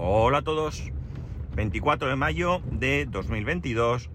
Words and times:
Hola 0.00 0.38
a 0.38 0.42
todos. 0.42 0.92
24 1.56 2.08
de 2.08 2.14
mayo 2.14 2.62
de 2.70 3.04
2022 3.10 4.10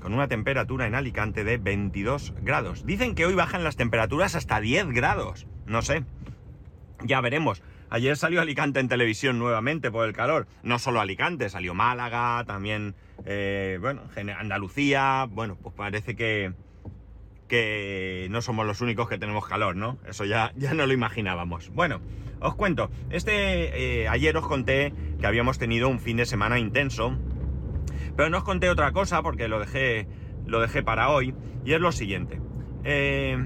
con 0.00 0.14
una 0.14 0.28
temperatura 0.28 0.86
en 0.86 0.94
Alicante 0.94 1.44
de 1.44 1.58
22 1.58 2.32
grados. 2.40 2.86
Dicen 2.86 3.14
que 3.14 3.26
hoy 3.26 3.34
bajan 3.34 3.62
las 3.62 3.76
temperaturas 3.76 4.34
hasta 4.34 4.62
10 4.62 4.92
grados. 4.92 5.46
No 5.66 5.82
sé. 5.82 6.04
Ya 7.04 7.20
veremos. 7.20 7.62
Ayer 7.90 8.16
salió 8.16 8.40
Alicante 8.40 8.80
en 8.80 8.88
televisión 8.88 9.38
nuevamente 9.38 9.90
por 9.90 10.08
el 10.08 10.14
calor. 10.14 10.46
No 10.62 10.78
solo 10.78 11.00
Alicante, 11.00 11.50
salió 11.50 11.74
Málaga, 11.74 12.42
también, 12.46 12.94
eh, 13.26 13.76
bueno, 13.78 14.04
Andalucía. 14.38 15.26
Bueno, 15.28 15.58
pues 15.62 15.74
parece 15.74 16.16
que, 16.16 16.54
que 17.46 18.28
no 18.30 18.42
somos 18.42 18.66
los 18.66 18.80
únicos 18.80 19.08
que 19.08 19.18
tenemos 19.18 19.46
calor, 19.46 19.76
¿no? 19.76 19.98
Eso 20.06 20.24
ya, 20.24 20.52
ya 20.56 20.74
no 20.74 20.86
lo 20.86 20.92
imaginábamos. 20.92 21.70
Bueno, 21.70 22.00
os 22.40 22.54
cuento. 22.54 22.90
Este, 23.10 24.02
eh, 24.02 24.08
ayer 24.08 24.36
os 24.36 24.46
conté 24.46 24.92
que 25.20 25.26
habíamos 25.26 25.58
tenido 25.58 25.88
un 25.88 26.00
fin 26.00 26.16
de 26.16 26.26
semana 26.26 26.58
intenso, 26.58 27.16
pero 28.16 28.30
no 28.30 28.38
os 28.38 28.44
conté 28.44 28.68
otra 28.70 28.92
cosa 28.92 29.22
porque 29.22 29.48
lo 29.48 29.60
dejé, 29.60 30.08
lo 30.46 30.60
dejé 30.60 30.82
para 30.82 31.10
hoy, 31.10 31.34
y 31.64 31.72
es 31.72 31.80
lo 31.80 31.92
siguiente. 31.92 32.40
Eh, 32.84 33.38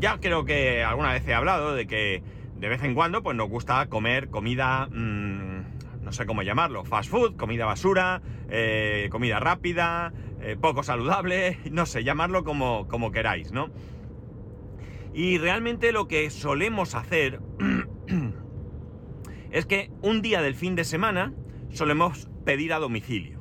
ya 0.00 0.18
creo 0.18 0.44
que 0.44 0.82
alguna 0.82 1.12
vez 1.12 1.26
he 1.28 1.34
hablado 1.34 1.74
de 1.74 1.86
que 1.86 2.22
de 2.56 2.68
vez 2.68 2.82
en 2.82 2.94
cuando 2.94 3.22
pues 3.22 3.36
nos 3.36 3.48
gusta 3.48 3.86
comer 3.88 4.28
comida, 4.28 4.86
mmm, 4.90 5.62
no 6.02 6.12
sé 6.12 6.26
cómo 6.26 6.42
llamarlo, 6.42 6.84
fast 6.84 7.10
food, 7.10 7.36
comida 7.36 7.64
basura, 7.64 8.22
eh, 8.48 9.08
comida 9.10 9.40
rápida, 9.40 10.12
eh, 10.42 10.56
poco 10.60 10.82
saludable, 10.82 11.58
no 11.70 11.86
sé, 11.86 12.04
llamarlo 12.04 12.44
como, 12.44 12.88
como 12.88 13.12
queráis, 13.12 13.52
¿no? 13.52 13.70
Y 15.12 15.38
realmente 15.38 15.92
lo 15.92 16.08
que 16.08 16.30
solemos 16.30 16.94
hacer 16.94 17.40
es 19.50 19.66
que 19.66 19.90
un 20.02 20.22
día 20.22 20.40
del 20.40 20.54
fin 20.54 20.76
de 20.76 20.84
semana 20.84 21.34
solemos 21.70 22.28
pedir 22.44 22.72
a 22.72 22.78
domicilio. 22.78 23.40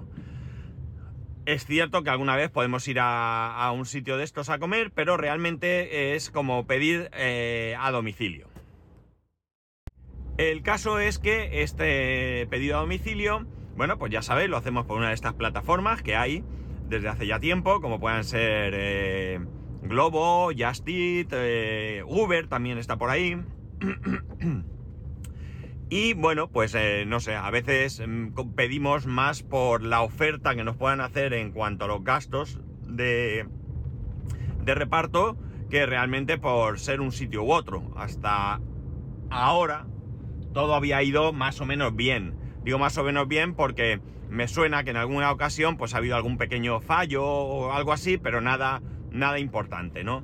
Es 1.45 1.65
cierto 1.65 2.03
que 2.03 2.09
alguna 2.09 2.35
vez 2.35 2.51
podemos 2.51 2.87
ir 2.87 2.97
a, 2.99 3.71
un 3.73 3.85
sitio 3.85 4.17
de 4.17 4.23
estos 4.23 4.49
a 4.49 4.59
comer, 4.59 4.91
pero 4.91 5.17
realmente 5.17 6.15
es 6.15 6.29
como 6.29 6.67
pedir 6.67 7.09
eh, 7.13 7.75
a 7.79 7.91
domicilio. 7.91 8.49
El 10.37 10.61
caso 10.61 10.99
es 10.99 11.17
que 11.17 11.63
este 11.63 12.45
pedido 12.49 12.77
a 12.77 12.81
domicilio, 12.81 13.47
bueno, 13.75 13.97
pues 13.97 14.11
ya 14.11 14.21
sabéis, 14.21 14.49
lo 14.49 14.57
hacemos 14.57 14.85
por 14.85 14.97
una 14.97 15.09
de 15.09 15.15
estas 15.15 15.33
plataformas 15.33 16.01
que 16.01 16.15
hay 16.15 16.43
desde 16.89 17.07
hace 17.07 17.27
ya 17.27 17.39
tiempo, 17.39 17.81
como 17.81 17.99
puedan 17.99 18.23
ser 18.23 18.73
eh, 18.75 19.39
Globo, 19.83 20.51
Just 20.57 20.85
eh, 20.87 22.03
Uber 22.05 22.47
también 22.47 22.77
está 22.77 22.97
por 22.97 23.09
ahí. 23.09 23.37
y 25.89 26.13
bueno, 26.13 26.49
pues 26.49 26.73
eh, 26.75 27.05
no 27.07 27.19
sé, 27.19 27.35
a 27.35 27.49
veces 27.51 28.01
mm, 28.05 28.33
pedimos 28.55 29.05
más 29.05 29.43
por 29.43 29.83
la 29.83 30.01
oferta 30.01 30.55
que 30.55 30.63
nos 30.63 30.75
puedan 30.75 30.99
hacer 30.99 31.33
en 31.33 31.51
cuanto 31.51 31.85
a 31.85 31.87
los 31.87 32.03
gastos 32.03 32.59
de, 32.87 33.47
de 34.63 34.75
reparto 34.75 35.37
que 35.69 35.85
realmente 35.85 36.39
por 36.39 36.79
ser 36.79 37.01
un 37.01 37.11
sitio 37.11 37.43
u 37.43 37.51
otro. 37.51 37.93
Hasta 37.95 38.59
ahora 39.29 39.85
todo 40.53 40.73
había 40.73 41.03
ido 41.03 41.31
más 41.33 41.61
o 41.61 41.65
menos 41.65 41.95
bien. 41.95 42.33
Digo 42.63 42.79
más 42.79 42.97
o 42.97 43.03
menos 43.03 43.27
bien 43.27 43.53
porque 43.53 44.01
me 44.29 44.47
suena 44.47 44.83
que 44.83 44.91
en 44.91 44.97
alguna 44.97 45.31
ocasión 45.31 45.77
pues 45.77 45.93
ha 45.93 45.97
habido 45.97 46.15
algún 46.15 46.37
pequeño 46.37 46.79
fallo 46.79 47.25
o 47.25 47.71
algo 47.71 47.93
así, 47.93 48.17
pero 48.17 48.41
nada, 48.41 48.81
nada 49.11 49.39
importante, 49.39 50.03
¿no? 50.03 50.23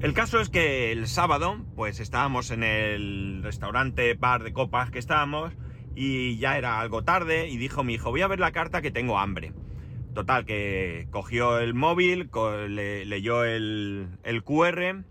El 0.00 0.12
caso 0.12 0.40
es 0.40 0.50
que 0.50 0.92
el 0.92 1.06
sábado 1.06 1.64
pues 1.76 1.98
estábamos 1.98 2.50
en 2.50 2.62
el 2.62 3.40
restaurante 3.42 4.12
bar 4.14 4.42
de 4.42 4.52
copas 4.52 4.90
que 4.90 4.98
estábamos 4.98 5.54
y 5.94 6.36
ya 6.36 6.58
era 6.58 6.80
algo 6.80 7.04
tarde 7.04 7.48
y 7.48 7.56
dijo 7.56 7.84
mi 7.84 7.94
hijo 7.94 8.10
voy 8.10 8.20
a 8.20 8.26
ver 8.26 8.40
la 8.40 8.52
carta 8.52 8.82
que 8.82 8.90
tengo 8.90 9.18
hambre. 9.18 9.52
Total, 10.12 10.44
que 10.44 11.08
cogió 11.10 11.58
el 11.58 11.74
móvil, 11.74 12.30
leyó 12.68 13.44
el, 13.44 14.08
el 14.22 14.44
QR 14.44 15.04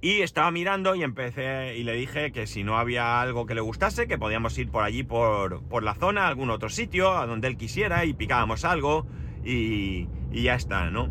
y 0.00 0.22
estaba 0.22 0.50
mirando 0.50 0.94
y 0.94 1.02
empecé 1.02 1.76
y 1.76 1.82
le 1.82 1.92
dije 1.94 2.30
que 2.30 2.46
si 2.46 2.62
no 2.62 2.78
había 2.78 3.20
algo 3.20 3.46
que 3.46 3.54
le 3.54 3.60
gustase, 3.60 4.06
que 4.06 4.18
podíamos 4.18 4.56
ir 4.58 4.70
por 4.70 4.84
allí 4.84 5.02
por, 5.02 5.62
por 5.64 5.82
la 5.82 5.94
zona, 5.94 6.24
a 6.24 6.28
algún 6.28 6.50
otro 6.50 6.68
sitio, 6.68 7.16
a 7.16 7.26
donde 7.26 7.48
él 7.48 7.56
quisiera 7.56 8.04
y 8.04 8.12
picábamos 8.12 8.64
algo 8.64 9.06
y, 9.44 10.08
y, 10.30 10.42
ya 10.42 10.54
está, 10.54 10.90
¿no? 10.90 11.10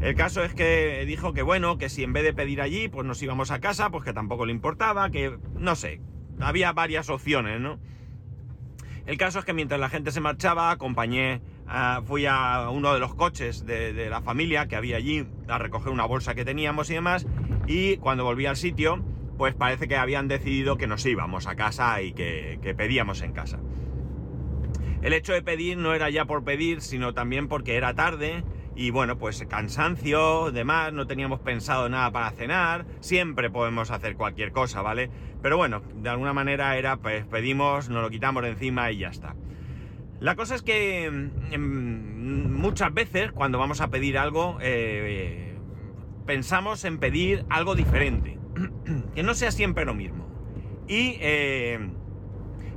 El 0.00 0.14
caso 0.14 0.44
es 0.44 0.54
que 0.54 1.04
dijo 1.06 1.32
que 1.32 1.42
bueno, 1.42 1.78
que 1.78 1.88
si 1.88 2.04
en 2.04 2.12
vez 2.12 2.22
de 2.22 2.32
pedir 2.32 2.60
allí, 2.60 2.88
pues 2.88 3.04
nos 3.04 3.20
íbamos 3.20 3.50
a 3.50 3.58
casa, 3.58 3.90
pues 3.90 4.04
que 4.04 4.12
tampoco 4.12 4.46
le 4.46 4.52
importaba, 4.52 5.10
que 5.10 5.36
no 5.56 5.74
sé, 5.74 6.00
había 6.40 6.72
varias 6.72 7.10
opciones, 7.10 7.60
¿no? 7.60 7.80
El 9.08 9.16
caso 9.16 9.38
es 9.38 9.46
que 9.46 9.54
mientras 9.54 9.80
la 9.80 9.88
gente 9.88 10.12
se 10.12 10.20
marchaba, 10.20 10.70
acompañé, 10.70 11.40
fui 12.04 12.26
a 12.26 12.68
uno 12.70 12.92
de 12.92 13.00
los 13.00 13.14
coches 13.14 13.64
de, 13.64 14.10
la 14.10 14.20
familia 14.20 14.68
que 14.68 14.76
había 14.76 14.98
allí 14.98 15.26
a 15.48 15.56
recoger 15.56 15.92
una 15.92 16.04
bolsa 16.04 16.34
que 16.34 16.44
teníamos 16.44 16.90
y 16.90 16.94
demás, 16.94 17.26
y 17.66 17.96
cuando 17.98 18.24
volví 18.24 18.46
al 18.46 18.56
sitio, 18.56 19.02
pues 19.36 19.54
parece 19.54 19.88
que 19.88 19.96
habían 19.96 20.28
decidido 20.28 20.76
que 20.76 20.86
nos 20.86 21.04
íbamos 21.06 21.46
a 21.46 21.54
casa 21.54 22.02
y 22.02 22.12
que, 22.12 22.58
que 22.62 22.74
pedíamos 22.74 23.22
en 23.22 23.32
casa. 23.32 23.58
El 25.02 25.12
hecho 25.12 25.32
de 25.32 25.42
pedir 25.42 25.78
no 25.78 25.94
era 25.94 26.10
ya 26.10 26.24
por 26.24 26.42
pedir, 26.44 26.80
sino 26.80 27.14
también 27.14 27.46
porque 27.48 27.76
era 27.76 27.94
tarde 27.94 28.42
y 28.78 28.90
bueno, 28.90 29.18
pues 29.18 29.44
cansancio, 29.48 30.52
demás, 30.52 30.92
no 30.92 31.08
teníamos 31.08 31.40
pensado 31.40 31.88
nada 31.88 32.12
para 32.12 32.30
cenar, 32.30 32.86
siempre 33.00 33.50
podemos 33.50 33.90
hacer 33.90 34.14
cualquier 34.14 34.52
cosa, 34.52 34.82
¿vale? 34.82 35.10
Pero 35.42 35.56
bueno, 35.56 35.82
de 35.96 36.08
alguna 36.08 36.32
manera 36.32 36.76
era, 36.76 36.96
pues 36.96 37.26
pedimos, 37.26 37.88
nos 37.88 38.02
lo 38.02 38.08
quitamos 38.10 38.44
de 38.44 38.50
encima 38.50 38.90
y 38.92 38.98
ya 38.98 39.08
está. 39.08 39.34
La 40.20 40.36
cosa 40.36 40.54
es 40.54 40.62
que 40.62 41.06
em, 41.06 42.52
muchas 42.52 42.94
veces 42.94 43.32
cuando 43.32 43.58
vamos 43.58 43.80
a 43.80 43.88
pedir 43.88 44.16
algo, 44.16 44.58
eh, 44.60 45.47
pensamos 46.28 46.84
en 46.84 46.98
pedir 46.98 47.46
algo 47.48 47.74
diferente, 47.74 48.38
que 49.14 49.22
no 49.22 49.32
sea 49.32 49.50
siempre 49.50 49.86
lo 49.86 49.94
mismo. 49.94 50.28
Y 50.86 51.16
eh, 51.20 51.90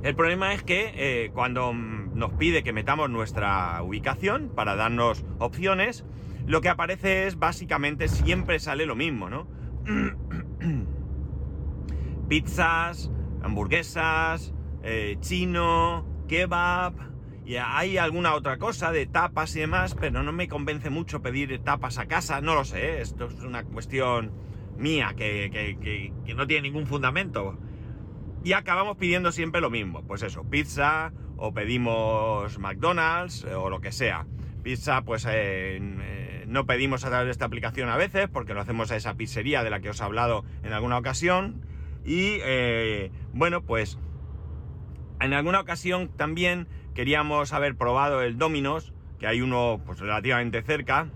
el 0.02 0.14
problema 0.16 0.54
es 0.54 0.62
que 0.62 0.90
eh, 0.94 1.30
cuando 1.34 1.74
nos 1.74 2.32
pide 2.32 2.62
que 2.62 2.72
metamos 2.72 3.10
nuestra 3.10 3.82
ubicación 3.82 4.50
para 4.54 4.74
darnos 4.74 5.26
opciones, 5.38 6.06
lo 6.46 6.62
que 6.62 6.70
aparece 6.70 7.26
es 7.26 7.38
básicamente 7.38 8.08
siempre 8.08 8.58
sale 8.58 8.86
lo 8.86 8.96
mismo, 8.96 9.28
¿no? 9.28 9.46
Pizzas, 12.30 13.10
hamburguesas, 13.42 14.54
eh, 14.82 15.18
chino, 15.20 16.06
kebab, 16.26 16.94
y 17.44 17.56
hay 17.56 17.98
alguna 17.98 18.34
otra 18.34 18.58
cosa 18.58 18.92
de 18.92 19.06
tapas 19.06 19.54
y 19.56 19.60
demás, 19.60 19.96
pero 19.98 20.22
no 20.22 20.32
me 20.32 20.48
convence 20.48 20.90
mucho 20.90 21.22
pedir 21.22 21.58
tapas 21.64 21.98
a 21.98 22.06
casa, 22.06 22.40
no 22.40 22.54
lo 22.54 22.64
sé, 22.64 22.98
¿eh? 22.98 23.00
esto 23.00 23.26
es 23.26 23.40
una 23.40 23.64
cuestión 23.64 24.32
mía 24.76 25.14
que 25.16 26.12
no 26.36 26.46
tiene 26.46 26.68
ningún 26.68 26.86
fundamento 26.86 27.58
y 28.44 28.52
acabamos 28.54 28.96
pidiendo 28.96 29.32
siempre 29.32 29.60
lo 29.60 29.70
mismo, 29.70 30.02
pues 30.02 30.22
eso, 30.22 30.44
pizza 30.44 31.12
o 31.36 31.52
pedimos 31.52 32.58
McDonald's 32.58 33.44
eh, 33.44 33.54
o 33.54 33.70
lo 33.70 33.80
que 33.80 33.92
sea. 33.92 34.26
Pizza, 34.62 35.02
pues 35.02 35.26
eh, 35.28 36.44
no 36.46 36.66
pedimos 36.66 37.04
a 37.04 37.08
través 37.08 37.26
de 37.26 37.32
esta 37.32 37.46
aplicación 37.46 37.88
a 37.88 37.96
veces 37.96 38.28
porque 38.28 38.54
lo 38.54 38.60
hacemos 38.60 38.90
a 38.92 38.96
esa 38.96 39.14
pizzería 39.14 39.64
de 39.64 39.70
la 39.70 39.80
que 39.80 39.90
os 39.90 40.00
he 40.00 40.04
hablado 40.04 40.44
en 40.62 40.72
alguna 40.72 40.98
ocasión. 40.98 41.64
Y 42.04 42.38
bueno, 43.32 43.62
pues 43.62 43.98
en 45.20 45.32
alguna 45.32 45.60
ocasión 45.60 46.08
también 46.16 46.66
queríamos 46.94 47.52
haber 47.52 47.76
probado 47.76 48.22
el 48.22 48.38
Domino's, 48.38 48.92
que 49.18 49.26
hay 49.26 49.40
uno 49.40 49.80
pues 49.84 50.00
relativamente 50.00 50.62
cerca, 50.62 51.08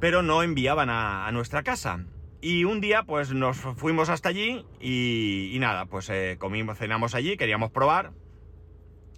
pero 0.00 0.22
no 0.22 0.42
enviaban 0.42 0.90
a 0.90 1.30
nuestra 1.32 1.62
casa. 1.62 2.04
Y 2.40 2.64
un 2.64 2.80
día 2.80 3.02
pues 3.02 3.32
nos 3.32 3.56
fuimos 3.56 4.08
hasta 4.08 4.28
allí 4.28 4.64
y, 4.80 5.56
nada, 5.58 5.86
pues 5.86 6.08
eh, 6.10 6.36
comimos, 6.38 6.78
cenamos 6.78 7.14
allí, 7.14 7.36
queríamos 7.36 7.70
probar. 7.70 8.12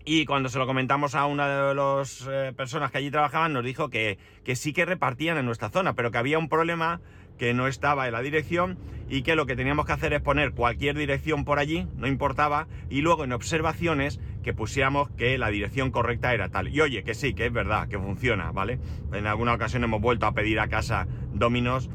Y 0.04 0.24
cuando 0.24 0.48
se 0.48 0.58
lo 0.58 0.66
comentamos 0.66 1.14
a 1.14 1.26
una 1.26 1.68
de 1.68 1.74
las 1.74 2.26
eh, 2.30 2.54
personas 2.56 2.90
que 2.90 2.96
allí 2.98 3.10
trabajaban, 3.10 3.52
nos 3.52 3.64
dijo 3.64 3.90
que, 3.90 4.18
que, 4.44 4.56
sí 4.56 4.72
que 4.72 4.86
repartían 4.86 5.36
en 5.36 5.44
nuestra 5.44 5.68
zona, 5.68 5.92
pero 5.94 6.10
que 6.10 6.16
había 6.16 6.38
un 6.38 6.48
problema 6.48 7.02
que 7.38 7.54
no 7.54 7.66
estaba 7.66 8.06
en 8.06 8.12
la 8.12 8.20
dirección 8.20 8.78
y 9.08 9.22
que 9.22 9.36
lo 9.36 9.46
que 9.46 9.56
teníamos 9.56 9.86
que 9.86 9.92
hacer 9.92 10.12
es 10.12 10.20
poner 10.20 10.52
cualquier 10.52 10.96
dirección 10.96 11.44
por 11.44 11.58
allí, 11.58 11.86
no 11.96 12.06
importaba, 12.06 12.66
y 12.90 13.00
luego 13.00 13.24
en 13.24 13.32
observaciones 13.32 14.20
que 14.42 14.52
pusiéramos 14.52 15.08
que 15.10 15.38
la 15.38 15.48
dirección 15.48 15.90
correcta 15.90 16.34
era 16.34 16.50
tal. 16.50 16.68
Y 16.68 16.80
oye, 16.80 17.02
que 17.04 17.14
sí, 17.14 17.32
que 17.34 17.46
es 17.46 17.52
verdad, 17.52 17.88
que 17.88 17.98
funciona, 17.98 18.52
¿vale? 18.52 18.78
En 19.12 19.26
alguna 19.26 19.54
ocasión 19.54 19.84
hemos 19.84 20.00
vuelto 20.00 20.26
a 20.26 20.32
pedir 20.32 20.60
a 20.60 20.68
casa 20.68 21.06
Dominos 21.32 21.88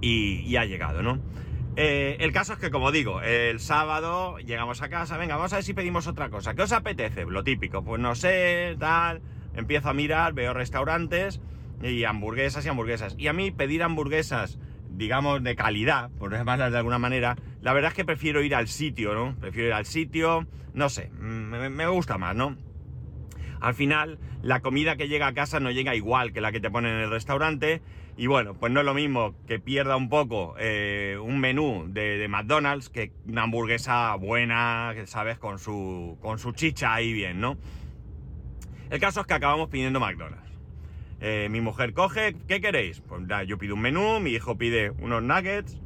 y, 0.00 0.56
ha 0.56 0.64
llegado, 0.64 1.02
¿no? 1.02 1.18
Eh, 1.76 2.16
el 2.20 2.32
caso 2.32 2.54
es 2.54 2.58
que, 2.58 2.70
como 2.70 2.90
digo, 2.90 3.20
el 3.20 3.60
sábado 3.60 4.38
llegamos 4.38 4.82
a 4.82 4.88
casa, 4.88 5.18
venga, 5.18 5.36
vamos 5.36 5.52
a 5.52 5.56
ver 5.56 5.64
si 5.64 5.74
pedimos 5.74 6.06
otra 6.06 6.30
cosa. 6.30 6.54
¿Qué 6.54 6.62
os 6.62 6.72
apetece? 6.72 7.26
Lo 7.26 7.44
típico, 7.44 7.84
pues 7.84 8.00
no 8.00 8.14
sé, 8.14 8.76
tal. 8.78 9.20
Empiezo 9.54 9.90
a 9.90 9.94
mirar, 9.94 10.32
veo 10.32 10.54
restaurantes 10.54 11.40
y 11.82 12.04
hamburguesas 12.04 12.64
y 12.66 12.68
hamburguesas. 12.68 13.14
Y 13.18 13.28
a 13.28 13.32
mí 13.32 13.50
pedir 13.50 13.82
hamburguesas 13.82 14.58
digamos, 14.90 15.42
de 15.42 15.56
calidad, 15.56 16.10
por 16.18 16.32
llamarlas 16.32 16.72
de 16.72 16.78
alguna 16.78 16.98
manera, 16.98 17.36
la 17.62 17.72
verdad 17.72 17.90
es 17.90 17.96
que 17.96 18.04
prefiero 18.04 18.42
ir 18.42 18.54
al 18.54 18.68
sitio, 18.68 19.14
¿no? 19.14 19.36
Prefiero 19.40 19.68
ir 19.68 19.74
al 19.74 19.86
sitio, 19.86 20.46
no 20.74 20.88
sé, 20.88 21.10
me, 21.10 21.70
me 21.70 21.86
gusta 21.86 22.18
más, 22.18 22.34
¿no? 22.34 22.56
Al 23.60 23.74
final, 23.74 24.18
la 24.42 24.60
comida 24.60 24.96
que 24.96 25.08
llega 25.08 25.26
a 25.26 25.34
casa 25.34 25.60
no 25.60 25.70
llega 25.70 25.94
igual 25.94 26.32
que 26.32 26.40
la 26.40 26.50
que 26.50 26.60
te 26.60 26.70
ponen 26.70 26.96
en 26.96 27.00
el 27.02 27.10
restaurante. 27.10 27.82
Y 28.16 28.26
bueno, 28.26 28.54
pues 28.54 28.72
no 28.72 28.80
es 28.80 28.86
lo 28.86 28.94
mismo 28.94 29.34
que 29.46 29.58
pierda 29.58 29.96
un 29.96 30.08
poco 30.08 30.54
eh, 30.58 31.18
un 31.22 31.38
menú 31.40 31.86
de, 31.88 32.26
McDonald's 32.28 32.88
que 32.88 33.12
una 33.26 33.42
hamburguesa 33.42 34.14
buena, 34.16 34.94
¿sabes? 35.04 35.38
Con 35.38 35.58
su, 35.58 36.18
con 36.20 36.38
su 36.38 36.52
chicha 36.52 36.94
ahí 36.94 37.12
bien, 37.12 37.40
¿no? 37.40 37.56
El 38.90 38.98
caso 38.98 39.20
es 39.20 39.26
que 39.26 39.34
acabamos 39.34 39.68
pidiendo 39.68 40.00
McDonald's. 40.00 40.49
Eh, 41.20 41.48
mi 41.50 41.60
mujer 41.60 41.92
coge, 41.92 42.34
¿qué 42.48 42.60
queréis? 42.60 43.00
Pues 43.00 43.22
yo 43.46 43.58
pido 43.58 43.74
un 43.74 43.82
menú, 43.82 44.20
mi 44.20 44.30
hijo 44.30 44.56
pide 44.56 44.90
unos 44.90 45.22
nuggets 45.22 45.78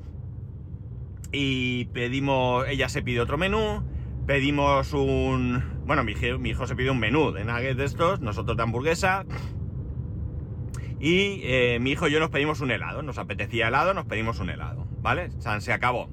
y 1.33 1.87
pedimos, 1.87 2.69
ella 2.69 2.89
se 2.89 3.03
pide 3.03 3.21
otro 3.21 3.37
menú, 3.37 3.83
pedimos 4.27 4.93
un, 4.93 5.63
bueno, 5.87 6.05
mi 6.05 6.13
hijo, 6.13 6.39
mi 6.39 6.51
hijo 6.51 6.69
se 6.69 6.77
pide 6.77 6.91
un 6.91 7.01
menú 7.01 7.33
de 7.33 7.45
nuggets 7.45 7.77
de 7.77 7.85
estos, 7.85 8.21
nosotros 8.21 8.57
de 8.57 8.63
hamburguesa 8.63 9.27
y 11.01 11.41
eh, 11.43 11.79
mi 11.81 11.91
hijo 11.91 12.07
y 12.07 12.13
yo 12.13 12.21
nos 12.21 12.31
pedimos 12.31 12.61
un 12.61 12.71
helado, 12.71 13.03
nos 13.03 13.19
apetecía 13.19 13.69
helado, 13.69 13.93
nos 13.93 14.07
pedimos 14.07 14.39
un 14.39 14.51
helado, 14.51 14.87
¿vale? 15.03 15.31
O 15.45 15.61
se 15.61 15.73
acabó. 15.73 16.09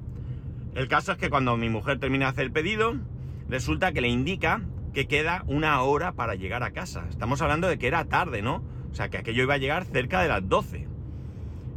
El 0.74 0.88
caso 0.88 1.12
es 1.12 1.18
que 1.18 1.30
cuando 1.30 1.56
mi 1.56 1.68
mujer 1.68 2.00
termina 2.00 2.26
de 2.26 2.30
hacer 2.32 2.44
el 2.46 2.52
pedido, 2.52 2.96
resulta 3.48 3.92
que 3.92 4.00
le 4.00 4.08
indica 4.08 4.62
que 4.92 5.06
queda 5.06 5.44
una 5.46 5.80
hora 5.82 6.12
para 6.12 6.34
llegar 6.34 6.62
a 6.62 6.72
casa. 6.72 7.06
Estamos 7.08 7.40
hablando 7.40 7.68
de 7.68 7.78
que 7.78 7.86
era 7.86 8.04
tarde, 8.06 8.42
¿no? 8.42 8.62
O 8.92 8.94
sea, 8.94 9.08
que 9.08 9.16
aquello 9.16 9.42
iba 9.42 9.54
a 9.54 9.58
llegar 9.58 9.86
cerca 9.86 10.20
de 10.20 10.28
las 10.28 10.46
12. 10.46 10.86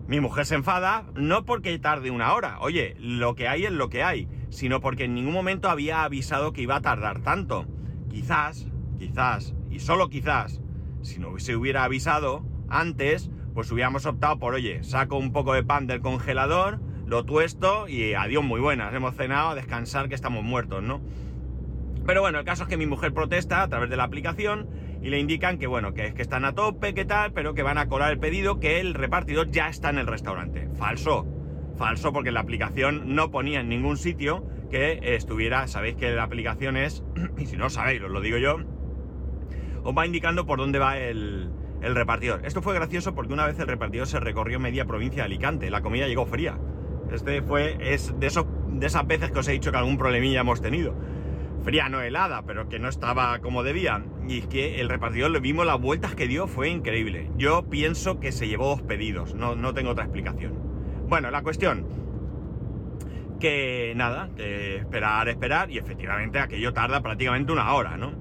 Mi 0.08 0.20
mujer 0.20 0.46
se 0.46 0.56
enfada, 0.56 1.06
no 1.16 1.46
porque 1.46 1.80
tarde 1.80 2.12
una 2.12 2.34
hora, 2.34 2.60
oye, 2.60 2.96
lo 3.00 3.36
que 3.36 3.48
hay 3.48 3.66
es 3.66 3.72
lo 3.72 3.90
que 3.90 4.04
hay, 4.04 4.28
sino 4.50 4.82
porque 4.82 5.06
en 5.06 5.16
ningún 5.16 5.34
momento 5.34 5.70
había 5.70 6.04
avisado 6.04 6.52
que 6.52 6.62
iba 6.62 6.76
a 6.76 6.82
tardar 6.82 7.22
tanto. 7.22 7.66
Quizás, 8.10 8.68
quizás, 9.00 9.56
y 9.72 9.80
solo 9.80 10.10
quizás, 10.10 10.62
si 11.02 11.20
no 11.20 11.40
se 11.40 11.56
hubiera 11.56 11.86
avisado 11.86 12.46
antes, 12.70 13.32
pues 13.54 13.72
hubiéramos 13.72 14.06
optado 14.06 14.38
por, 14.38 14.54
oye, 14.54 14.84
saco 14.84 15.18
un 15.18 15.32
poco 15.32 15.54
de 15.54 15.64
pan 15.64 15.88
del 15.88 16.02
congelador, 16.02 16.82
lo 17.08 17.24
tuesto 17.24 17.88
y 17.88 18.14
adiós 18.14 18.44
muy 18.44 18.60
buenas, 18.60 18.94
hemos 18.94 19.16
cenado, 19.16 19.50
a 19.50 19.56
descansar 19.56 20.10
que 20.10 20.16
estamos 20.16 20.44
muertos, 20.44 20.84
¿no? 20.84 21.02
Pero 22.06 22.22
bueno, 22.22 22.40
el 22.40 22.46
caso 22.46 22.64
es 22.64 22.70
que 22.70 22.78
mi 22.78 22.86
mujer 22.86 23.14
protesta 23.14 23.64
a 23.64 23.70
través 23.70 23.90
de 23.90 23.98
la 23.98 24.04
aplicación 24.04 24.68
y 25.06 25.10
le 25.10 25.20
indican 25.20 25.60
que 25.60 25.68
bueno, 25.68 25.94
que 25.94 26.08
es 26.08 26.14
que 26.16 26.24
están 26.24 26.46
a 26.46 26.56
tope, 26.56 26.96
que 26.96 27.06
tal, 27.06 27.32
pero 27.32 27.54
que 27.54 27.62
van 27.62 27.78
a 27.78 27.88
colar 27.88 28.12
el 28.12 28.18
pedido, 28.18 28.60
que 28.60 28.80
el 28.80 28.96
repartidor 28.96 29.52
ya 29.52 29.70
está 29.70 29.92
en 29.92 30.00
el 30.00 30.08
restaurante. 30.08 30.68
Falso. 30.80 31.28
Falso 31.78 32.12
porque 32.12 32.32
la 32.32 32.40
aplicación 32.40 33.14
no 33.14 33.30
ponía 33.30 33.60
en 33.60 33.70
ningún 33.70 33.98
sitio 33.98 34.48
que 34.72 35.00
estuviera, 35.16 35.68
sabéis 35.68 35.96
que 35.96 36.10
la 36.10 36.24
aplicación 36.24 36.76
es, 36.76 37.04
y 37.38 37.46
si 37.46 37.56
no 37.56 37.70
sabéis, 37.70 38.02
os 38.02 38.10
lo 38.10 38.20
digo 38.20 38.40
yo, 38.40 38.58
os 39.84 39.96
va 39.96 40.08
indicando 40.08 40.48
por 40.48 40.58
dónde 40.58 40.80
va 40.80 40.98
el, 40.98 41.52
el 41.84 41.94
repartidor. 41.94 42.44
Esto 42.44 42.64
fue 42.64 42.74
gracioso 42.74 43.14
porque 43.14 43.32
una 43.32 43.46
vez 43.46 43.60
el 43.60 43.68
repartidor 43.68 44.08
se 44.08 44.20
recorrió 44.20 44.60
media 44.60 44.86
provincia 44.86 45.22
de 45.22 45.26
Alicante, 45.28 45.70
la 45.70 45.82
comida 45.82 46.08
llegó 46.08 46.26
fría. 46.26 46.58
Este 47.12 47.44
fue, 47.44 47.78
es 47.80 48.20
de, 48.20 48.26
esos, 48.26 48.48
de 48.70 48.88
esas 48.88 49.06
veces 49.06 49.30
que 49.30 49.38
os 49.38 49.48
he 49.48 49.52
dicho 49.52 49.72
que 49.72 49.78
algún 49.78 50.00
problemilla 50.00 50.42
hemos 50.42 50.64
tenido 50.64 50.96
fría, 51.66 51.90
no 51.90 52.02
helada, 52.02 52.44
pero 52.44 52.70
que 52.70 52.80
no 52.80 52.88
estaba 52.88 53.40
como 53.40 53.64
debía. 53.64 54.06
Y 54.30 54.40
es 54.40 54.48
que 54.48 54.80
el 54.80 54.88
repartidor 54.88 55.32
le 55.32 55.40
vimos 55.40 55.66
las 55.66 55.82
vueltas 55.82 56.16
que 56.16 56.28
dio, 56.28 56.48
fue 56.48 56.70
increíble. 56.70 57.32
Yo 57.38 57.68
pienso 57.70 58.20
que 58.20 58.32
se 58.32 58.48
llevó 58.48 58.68
dos 58.68 58.84
pedidos, 58.84 59.34
no, 59.34 59.56
no 59.56 59.74
tengo 59.74 59.90
otra 59.90 60.06
explicación. 60.06 60.54
Bueno, 61.10 61.32
la 61.32 61.42
cuestión, 61.42 61.88
que 63.40 63.94
nada, 63.96 64.30
que 64.36 64.78
esperar, 64.78 65.28
esperar, 65.28 65.72
y 65.72 65.80
efectivamente 65.80 66.40
aquello 66.40 66.72
tarda 66.72 67.02
prácticamente 67.02 67.52
una 67.52 67.74
hora, 67.74 67.98
¿no? 67.98 68.14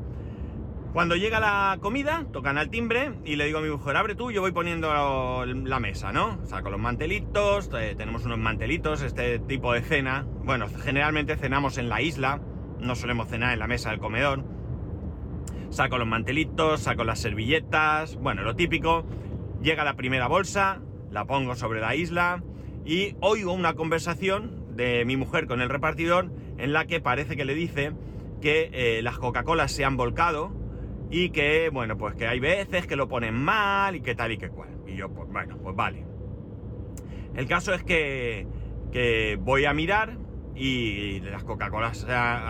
Cuando 0.94 1.16
llega 1.16 1.40
la 1.40 1.78
comida, 1.80 2.24
tocan 2.32 2.56
al 2.56 2.70
timbre 2.70 3.14
y 3.24 3.34
le 3.34 3.46
digo 3.46 3.58
a 3.58 3.62
mi 3.62 3.68
mujer, 3.68 3.96
abre 3.96 4.14
tú, 4.14 4.30
yo 4.30 4.40
voy 4.40 4.52
poniendo 4.52 5.44
la 5.44 5.80
mesa, 5.80 6.12
¿no? 6.12 6.38
Saco 6.46 6.70
los 6.70 6.78
mantelitos, 6.78 7.68
eh, 7.76 7.94
tenemos 7.98 8.24
unos 8.24 8.38
mantelitos, 8.38 9.02
este 9.02 9.40
tipo 9.40 9.72
de 9.72 9.82
cena. 9.82 10.24
Bueno, 10.44 10.66
generalmente 10.84 11.36
cenamos 11.36 11.78
en 11.78 11.88
la 11.88 12.00
isla, 12.00 12.40
no 12.84 12.94
solemos 12.94 13.28
cenar 13.28 13.52
en 13.52 13.58
la 13.58 13.66
mesa 13.66 13.90
del 13.90 13.98
comedor. 13.98 14.44
Saco 15.70 15.98
los 15.98 16.06
mantelitos, 16.06 16.82
saco 16.82 17.04
las 17.04 17.18
servilletas, 17.18 18.16
bueno, 18.16 18.42
lo 18.42 18.54
típico. 18.54 19.04
Llega 19.62 19.84
la 19.84 19.96
primera 19.96 20.28
bolsa, 20.28 20.80
la 21.10 21.24
pongo 21.24 21.56
sobre 21.56 21.80
la 21.80 21.96
isla 21.96 22.42
y 22.84 23.16
oigo 23.20 23.52
una 23.52 23.74
conversación 23.74 24.76
de 24.76 25.04
mi 25.04 25.16
mujer 25.16 25.46
con 25.46 25.60
el 25.60 25.68
repartidor 25.68 26.30
en 26.58 26.72
la 26.72 26.86
que 26.86 27.00
parece 27.00 27.36
que 27.36 27.44
le 27.44 27.54
dice 27.54 27.92
que 28.40 28.70
eh, 28.72 29.02
las 29.02 29.18
Coca-Colas 29.18 29.72
se 29.72 29.84
han 29.84 29.96
volcado 29.96 30.52
y 31.10 31.30
que, 31.30 31.70
bueno, 31.72 31.96
pues 31.96 32.14
que 32.14 32.26
hay 32.26 32.40
veces 32.40 32.86
que 32.86 32.96
lo 32.96 33.08
ponen 33.08 33.34
mal 33.34 33.96
y 33.96 34.00
que 34.00 34.14
tal 34.14 34.32
y 34.32 34.38
que 34.38 34.50
cual. 34.50 34.70
Y 34.86 34.96
yo, 34.96 35.08
pues 35.10 35.28
bueno, 35.30 35.56
pues 35.62 35.74
vale. 35.74 36.04
El 37.34 37.46
caso 37.46 37.72
es 37.72 37.82
que, 37.82 38.46
que 38.92 39.38
voy 39.40 39.64
a 39.64 39.72
mirar 39.72 40.18
y 40.54 41.20
las 41.20 41.44
Coca-Colas 41.44 42.06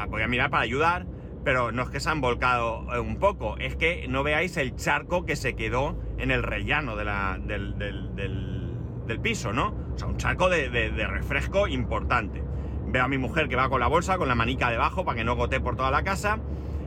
voy 0.09 0.23
a 0.23 0.29
mirar 0.29 0.51
para 0.51 0.63
ayudar, 0.63 1.07
pero 1.45 1.73
no 1.73 1.83
es 1.83 1.91
que 1.91 2.01
se 2.01 2.09
han 2.09 2.21
volcado 2.21 2.87
eh, 2.95 2.99
un 2.99 3.17
poco, 3.17 3.57
es 3.59 3.77
que 3.77 4.09
no 4.09 4.23
veáis 4.23 4.57
el 4.57 4.75
charco 4.75 5.27
que 5.27 5.37
se 5.37 5.55
quedó 5.55 5.97
en 6.19 6.31
el 6.31 6.43
rellano 6.43 6.97
de 6.97 7.05
la, 7.05 7.39
del, 7.39 7.79
del, 7.79 9.21
piso, 9.21 9.53
¿no? 9.53 9.75
O 9.95 9.99
sea, 9.99 10.09
un 10.09 10.17
charco 10.17 10.49
de, 10.49 10.91
refresco 11.07 11.69
importante. 11.69 12.43
Veo 12.87 13.05
a 13.05 13.09
mi 13.09 13.19
mujer 13.19 13.49
que 13.49 13.57
va 13.57 13.69
con 13.69 13.81
la 13.81 13.87
bolsa, 13.87 14.19
con 14.19 14.29
la 14.29 14.35
manica 14.35 14.71
debajo, 14.71 15.05
para 15.05 15.19
que 15.19 15.25
no 15.25 15.37
gote 15.37 15.61
por 15.61 15.77
toda 15.77 15.91
la 15.91 16.03
casa. 16.03 16.41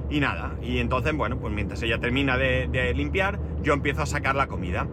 Y 0.09 0.19
nada, 0.19 0.55
y 0.61 0.79
entonces, 0.79 1.15
bueno, 1.15 1.37
pues 1.39 1.53
mientras 1.53 1.81
ella 1.83 1.99
termina 1.99 2.37
de, 2.37 2.93
limpiar, 2.95 3.39
yo 3.61 3.73
empiezo 3.73 4.01
a 4.01 4.05
sacar 4.05 4.35
la 4.35 4.47
comida. 4.47 4.87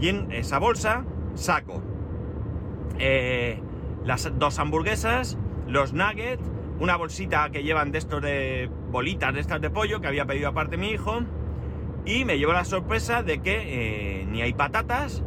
Y 0.00 0.08
en 0.08 0.32
esa 0.32 0.58
bolsa 0.58 1.04
saco 1.34 1.82
eh, 2.98 3.60
las 4.04 4.30
dos 4.38 4.58
hamburguesas, 4.58 5.38
los 5.72 5.94
nuggets, 5.94 6.42
una 6.78 6.96
bolsita 6.96 7.50
que 7.50 7.62
llevan 7.62 7.92
de 7.92 7.98
estos 7.98 8.20
de 8.20 8.70
bolitas 8.90 9.32
de 9.32 9.40
estas 9.40 9.60
de 9.60 9.70
pollo 9.70 10.00
que 10.00 10.06
había 10.06 10.26
pedido 10.26 10.48
aparte 10.48 10.76
mi 10.76 10.90
hijo. 10.90 11.22
Y 12.04 12.24
me 12.24 12.38
llevo 12.38 12.52
la 12.52 12.64
sorpresa 12.64 13.22
de 13.22 13.40
que 13.40 14.20
eh, 14.20 14.26
ni 14.26 14.42
hay 14.42 14.52
patatas, 14.52 15.22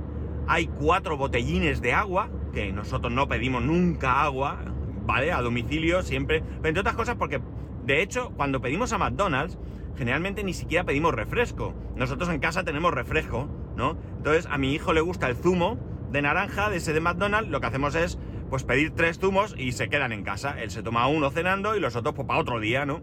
hay 0.48 0.68
cuatro 0.68 1.18
botellines 1.18 1.82
de 1.82 1.94
agua, 1.94 2.30
que 2.54 2.72
nosotros 2.72 3.12
no 3.12 3.28
pedimos 3.28 3.64
nunca 3.64 4.22
agua, 4.22 4.60
¿vale? 5.06 5.32
A 5.32 5.42
domicilio 5.42 6.04
siempre. 6.04 6.44
Entre 6.64 6.80
otras 6.80 6.96
cosas 6.96 7.16
porque, 7.16 7.42
de 7.86 8.02
hecho, 8.02 8.32
cuando 8.36 8.62
pedimos 8.62 8.94
a 8.94 8.98
McDonald's, 8.98 9.58
generalmente 9.98 10.44
ni 10.44 10.54
siquiera 10.54 10.84
pedimos 10.84 11.14
refresco. 11.14 11.74
Nosotros 11.96 12.30
en 12.30 12.40
casa 12.40 12.64
tenemos 12.64 12.94
refresco, 12.94 13.48
¿no? 13.76 13.98
Entonces 14.18 14.48
a 14.52 14.58
mi 14.58 14.74
hijo 14.74 14.94
le 14.94 15.02
gusta 15.02 15.30
el 15.30 15.36
zumo 15.36 15.80
de 16.12 16.22
naranja 16.22 16.70
de 16.70 16.78
ese 16.78 16.94
de 16.94 17.00
McDonald's, 17.00 17.50
lo 17.50 17.62
que 17.62 17.68
hacemos 17.68 17.96
es 17.96 18.20
pues 18.50 18.64
pedir 18.64 18.92
tres 18.92 19.20
zumos 19.20 19.56
y 19.58 19.72
se 19.72 19.90
quedan 19.90 20.12
en 20.12 20.24
casa. 20.24 20.62
Él 20.62 20.72
se 20.72 20.84
toma 20.84 21.08
uno 21.08 21.32
cenando 21.32 21.76
y 21.76 21.80
los 21.80 21.96
otros 21.96 22.16
pues 22.16 22.28
para 22.28 22.40
otro 22.40 22.60
día, 22.60 22.86
¿no? 22.86 23.02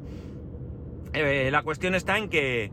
Eh, 1.13 1.51
la 1.51 1.63
cuestión 1.63 1.95
está 1.95 2.17
en 2.19 2.29
que 2.29 2.73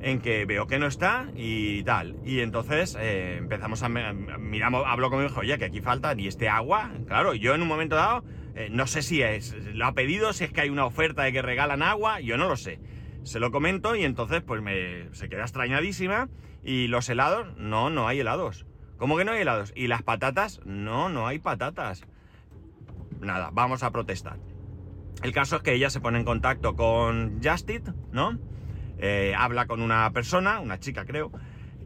en 0.00 0.20
que 0.20 0.44
veo 0.44 0.66
que 0.66 0.78
no 0.78 0.86
está 0.86 1.28
y 1.34 1.82
tal. 1.84 2.16
Y 2.24 2.40
entonces 2.40 2.96
eh, 3.00 3.36
empezamos 3.38 3.82
a 3.82 3.88
miramos, 3.88 4.84
hablo 4.86 5.08
con 5.08 5.20
mi 5.20 5.26
hijo, 5.26 5.40
oye, 5.40 5.58
que 5.58 5.64
aquí 5.64 5.80
falta 5.80 6.14
y 6.16 6.28
este 6.28 6.48
agua. 6.48 6.92
Claro, 7.06 7.34
yo 7.34 7.54
en 7.54 7.62
un 7.62 7.68
momento 7.68 7.96
dado, 7.96 8.22
eh, 8.54 8.68
no 8.70 8.86
sé 8.86 9.00
si 9.00 9.22
es, 9.22 9.54
lo 9.72 9.86
ha 9.86 9.92
pedido, 9.92 10.32
si 10.34 10.44
es 10.44 10.52
que 10.52 10.60
hay 10.60 10.68
una 10.68 10.84
oferta 10.84 11.22
de 11.22 11.32
que 11.32 11.40
regalan 11.40 11.82
agua, 11.82 12.20
yo 12.20 12.36
no 12.36 12.48
lo 12.48 12.56
sé. 12.56 12.80
Se 13.22 13.40
lo 13.40 13.50
comento 13.50 13.96
y 13.96 14.04
entonces 14.04 14.42
pues 14.42 14.60
me, 14.60 15.08
se 15.12 15.30
queda 15.30 15.42
extrañadísima. 15.42 16.28
Y 16.62 16.86
los 16.88 17.08
helados, 17.08 17.56
no, 17.56 17.90
no 17.90 18.08
hay 18.08 18.20
helados. 18.20 18.66
¿Cómo 18.96 19.16
que 19.16 19.24
no 19.24 19.32
hay 19.32 19.42
helados? 19.42 19.72
¿Y 19.74 19.88
las 19.88 20.02
patatas? 20.02 20.60
No, 20.64 21.08
no 21.08 21.26
hay 21.26 21.38
patatas. 21.38 22.04
Nada, 23.20 23.50
vamos 23.52 23.82
a 23.82 23.90
protestar. 23.90 24.38
El 25.22 25.32
caso 25.32 25.56
es 25.56 25.62
que 25.62 25.72
ella 25.72 25.90
se 25.90 26.00
pone 26.00 26.18
en 26.18 26.24
contacto 26.24 26.76
con 26.76 27.40
Justit, 27.42 27.88
¿no? 28.12 28.38
Eh, 28.98 29.34
habla 29.36 29.66
con 29.66 29.80
una 29.80 30.10
persona, 30.12 30.60
una 30.60 30.78
chica 30.78 31.04
creo, 31.04 31.32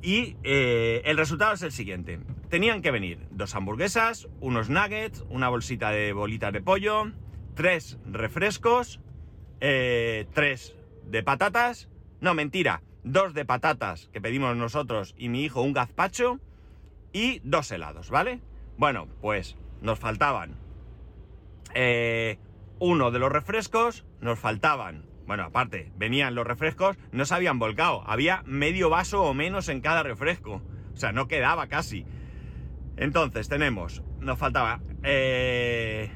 y 0.02 0.36
eh, 0.42 1.02
el 1.04 1.16
resultado 1.16 1.54
es 1.54 1.62
el 1.62 1.72
siguiente. 1.72 2.20
Tenían 2.48 2.82
que 2.82 2.90
venir 2.90 3.26
dos 3.30 3.54
hamburguesas, 3.54 4.28
unos 4.40 4.68
nuggets, 4.68 5.24
una 5.28 5.48
bolsita 5.48 5.90
de 5.90 6.12
bolitas 6.12 6.52
de 6.52 6.60
pollo, 6.60 7.12
tres 7.54 7.98
refrescos, 8.06 9.00
eh, 9.60 10.26
tres 10.34 10.76
de 11.06 11.22
patatas, 11.22 11.88
no 12.20 12.34
mentira, 12.34 12.82
dos 13.04 13.34
de 13.34 13.44
patatas 13.44 14.08
que 14.12 14.20
pedimos 14.20 14.56
nosotros 14.56 15.14
y 15.18 15.28
mi 15.28 15.42
hijo 15.44 15.62
un 15.62 15.72
gazpacho, 15.72 16.40
y 17.12 17.40
dos 17.44 17.70
helados, 17.70 18.10
¿vale? 18.10 18.40
Bueno, 18.76 19.08
pues 19.20 19.56
nos 19.80 19.98
faltaban 19.98 20.56
eh, 21.74 22.38
uno 22.78 23.10
de 23.10 23.18
los 23.18 23.32
refrescos, 23.32 24.06
nos 24.20 24.38
faltaban, 24.38 25.06
bueno, 25.26 25.44
aparte, 25.44 25.92
venían 25.96 26.34
los 26.34 26.46
refrescos, 26.46 26.96
no 27.12 27.24
se 27.24 27.34
habían 27.34 27.58
volcado, 27.58 28.02
había 28.06 28.42
medio 28.46 28.90
vaso 28.90 29.22
o 29.22 29.34
menos 29.34 29.68
en 29.68 29.80
cada 29.80 30.02
refresco, 30.02 30.62
o 30.94 30.96
sea, 30.96 31.12
no 31.12 31.28
quedaba 31.28 31.68
casi. 31.68 32.06
Entonces 32.96 33.48
tenemos 33.48 34.02
nos 34.20 34.38
faltaba 34.38 34.80
eh, 35.02 36.10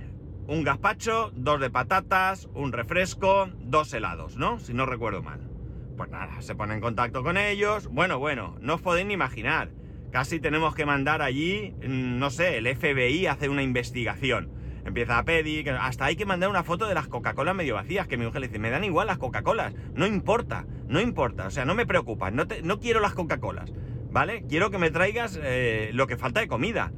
un 0.46 0.64
gazpacho, 0.64 1.30
dos 1.34 1.60
de 1.60 1.70
patatas, 1.70 2.48
un 2.54 2.72
refresco, 2.72 3.48
dos 3.60 3.92
helados, 3.92 4.36
¿no? 4.36 4.58
Si 4.58 4.74
no 4.74 4.86
recuerdo 4.86 5.22
mal. 5.22 5.48
Pues 5.96 6.10
nada, 6.10 6.40
se 6.40 6.54
pone 6.54 6.74
en 6.74 6.80
contacto 6.80 7.22
con 7.22 7.36
ellos. 7.36 7.88
Bueno, 7.88 8.18
bueno, 8.18 8.56
no 8.60 8.74
os 8.74 8.82
podéis 8.82 9.06
ni 9.06 9.14
imaginar. 9.14 9.70
Casi 10.12 10.40
tenemos 10.40 10.74
que 10.74 10.84
mandar 10.84 11.22
allí, 11.22 11.74
mm, 11.82 12.18
no 12.18 12.28
sé, 12.28 12.58
el 12.58 12.66
FBI 12.66 13.24
a 13.26 13.32
hacer 13.32 13.48
una 13.48 13.62
investigación. 13.62 14.50
Empieza 14.84 15.16
a 15.16 15.24
pedir, 15.24 15.70
hasta 15.70 16.04
hay 16.04 16.16
que 16.16 16.26
mandar 16.26 16.50
una 16.50 16.64
foto 16.64 16.86
de 16.86 16.94
las 16.94 17.08
Coca-Colas 17.08 17.54
medio 17.54 17.76
vacías, 17.76 18.06
que 18.06 18.18
mi 18.18 18.26
mujer 18.26 18.42
le 18.42 18.48
dice, 18.48 18.58
me 18.58 18.68
dan 18.68 18.84
igual 18.84 19.06
las 19.06 19.16
Coca-Colas, 19.16 19.74
no 19.94 20.06
importa, 20.06 20.66
no 20.86 21.00
importa, 21.00 21.46
o 21.46 21.50
sea, 21.50 21.64
no 21.64 21.74
me 21.74 21.86
preocupa, 21.86 22.30
no, 22.30 22.44
no 22.62 22.78
quiero 22.78 23.00
las 23.00 23.14
Coca-Colas, 23.14 23.72
¿vale? 24.10 24.44
Quiero 24.48 24.70
que 24.70 24.76
me 24.76 24.90
traigas 24.90 25.40
eh, 25.42 25.90
lo 25.94 26.06
que 26.06 26.18
falta 26.18 26.40
de 26.40 26.48
comida. 26.48 26.92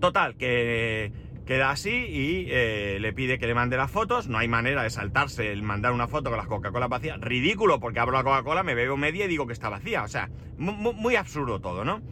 Total, 0.00 0.36
que 0.36 1.12
queda 1.48 1.70
así 1.70 1.88
y 1.90 2.46
eh, 2.50 2.98
le 3.00 3.14
pide 3.14 3.38
que 3.38 3.46
le 3.46 3.54
mande 3.54 3.78
las 3.78 3.90
fotos. 3.90 4.28
No 4.28 4.36
hay 4.36 4.48
manera 4.48 4.82
de 4.82 4.90
saltarse 4.90 5.50
el 5.50 5.62
mandar 5.62 5.92
una 5.92 6.06
foto 6.06 6.28
con 6.28 6.36
las 6.36 6.46
Coca-Cola 6.46 6.88
vacías. 6.88 7.18
Ridículo, 7.18 7.80
porque 7.80 8.00
abro 8.00 8.18
la 8.18 8.22
Coca-Cola, 8.22 8.62
me 8.62 8.74
bebo 8.74 8.98
media 8.98 9.24
y 9.24 9.28
digo 9.28 9.46
que 9.46 9.54
está 9.54 9.70
vacía. 9.70 10.02
O 10.02 10.08
sea, 10.08 10.28
muy, 10.58 11.16
absurdo 11.16 11.58
todo, 11.58 11.86
¿no? 11.86 12.02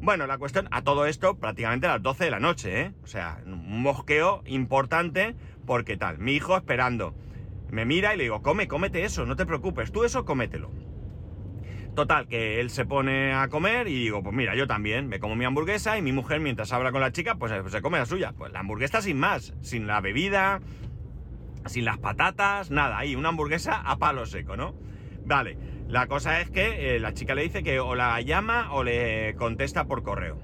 Bueno, 0.00 0.26
la 0.26 0.38
cuestión, 0.38 0.66
a 0.72 0.82
todo 0.82 1.06
esto, 1.06 1.38
prácticamente 1.38 1.86
a 1.86 1.90
las 1.90 2.02
12 2.02 2.24
de 2.24 2.30
la 2.32 2.40
noche, 2.40 2.80
¿eh? 2.80 2.92
O 3.04 3.06
sea, 3.06 3.40
un 3.46 3.80
mosqueo 3.80 4.42
importante, 4.46 5.36
porque 5.66 5.96
tal, 5.96 6.18
mi 6.18 6.32
hijo 6.32 6.56
esperando. 6.56 7.14
Me 7.70 7.84
mira 7.84 8.12
y 8.12 8.16
le 8.16 8.24
digo, 8.24 8.42
come, 8.42 8.66
cómete 8.66 9.04
eso, 9.04 9.24
no 9.24 9.36
te 9.36 9.46
preocupes, 9.46 9.92
tú 9.92 10.02
eso 10.02 10.24
cómetelo. 10.24 10.72
Total, 12.00 12.26
que 12.26 12.60
él 12.60 12.70
se 12.70 12.86
pone 12.86 13.34
a 13.34 13.48
comer 13.48 13.86
y 13.86 13.92
digo, 13.92 14.22
pues 14.22 14.34
mira, 14.34 14.54
yo 14.54 14.66
también, 14.66 15.06
me 15.08 15.20
como 15.20 15.36
mi 15.36 15.44
hamburguesa 15.44 15.98
y 15.98 16.02
mi 16.02 16.12
mujer 16.12 16.40
mientras 16.40 16.72
habla 16.72 16.92
con 16.92 17.02
la 17.02 17.12
chica, 17.12 17.34
pues, 17.34 17.52
eh, 17.52 17.60
se 17.68 17.82
come 17.82 17.98
la 17.98 18.06
suya. 18.06 18.32
Pues 18.32 18.50
la 18.52 18.60
hamburguesa 18.60 19.02
sin 19.02 19.18
más, 19.18 19.52
sin 19.60 19.86
la 19.86 20.00
bebida, 20.00 20.60
sin 21.66 21.84
las 21.84 21.98
patatas, 21.98 22.70
nada, 22.70 22.96
ahí 22.96 23.16
una 23.16 23.28
hamburguesa 23.28 23.82
a 23.82 23.98
palo 23.98 24.24
seco, 24.24 24.56
¿no? 24.56 24.74
Vale, 25.26 25.58
la 25.88 26.06
cosa 26.06 26.40
es 26.40 26.48
que 26.48 26.96
eh, 26.96 27.00
la 27.00 27.12
chica 27.12 27.34
le 27.34 27.42
dice 27.42 27.62
que 27.62 27.80
o 27.80 27.94
la 27.94 28.18
llama 28.22 28.72
o 28.72 28.82
le 28.82 29.34
contesta 29.34 29.84
por 29.84 30.02
correo. 30.02 30.38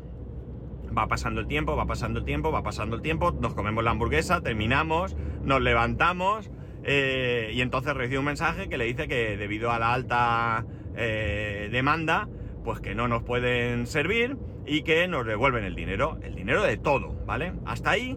Va 0.94 1.08
pasando 1.08 1.40
el 1.40 1.46
tiempo, 1.46 1.74
va 1.74 1.86
pasando 1.86 2.18
el 2.18 2.26
tiempo, 2.26 2.52
va 2.52 2.62
pasando 2.62 2.96
el 2.96 3.00
tiempo, 3.00 3.32
nos 3.32 3.54
comemos 3.54 3.82
la 3.82 3.92
hamburguesa, 3.92 4.42
terminamos, 4.42 5.16
nos 5.42 5.62
levantamos 5.62 6.50
eh, 6.84 7.50
y 7.54 7.62
entonces 7.62 7.94
recibe 7.94 8.18
un 8.18 8.26
mensaje 8.26 8.68
que 8.68 8.76
le 8.76 8.84
dice 8.84 9.08
que 9.08 9.38
debido 9.38 9.72
a 9.72 9.78
la 9.78 9.94
alta 9.94 10.66
eh, 10.96 11.68
demanda, 11.70 12.28
pues 12.64 12.80
que 12.80 12.94
no 12.94 13.08
nos 13.08 13.22
pueden 13.22 13.86
servir 13.86 14.36
y 14.66 14.82
que 14.82 15.06
nos 15.08 15.26
devuelven 15.26 15.64
el 15.64 15.74
dinero, 15.74 16.18
el 16.22 16.34
dinero 16.34 16.62
de 16.62 16.76
todo, 16.76 17.14
¿vale? 17.26 17.52
Hasta 17.64 17.90
ahí, 17.90 18.14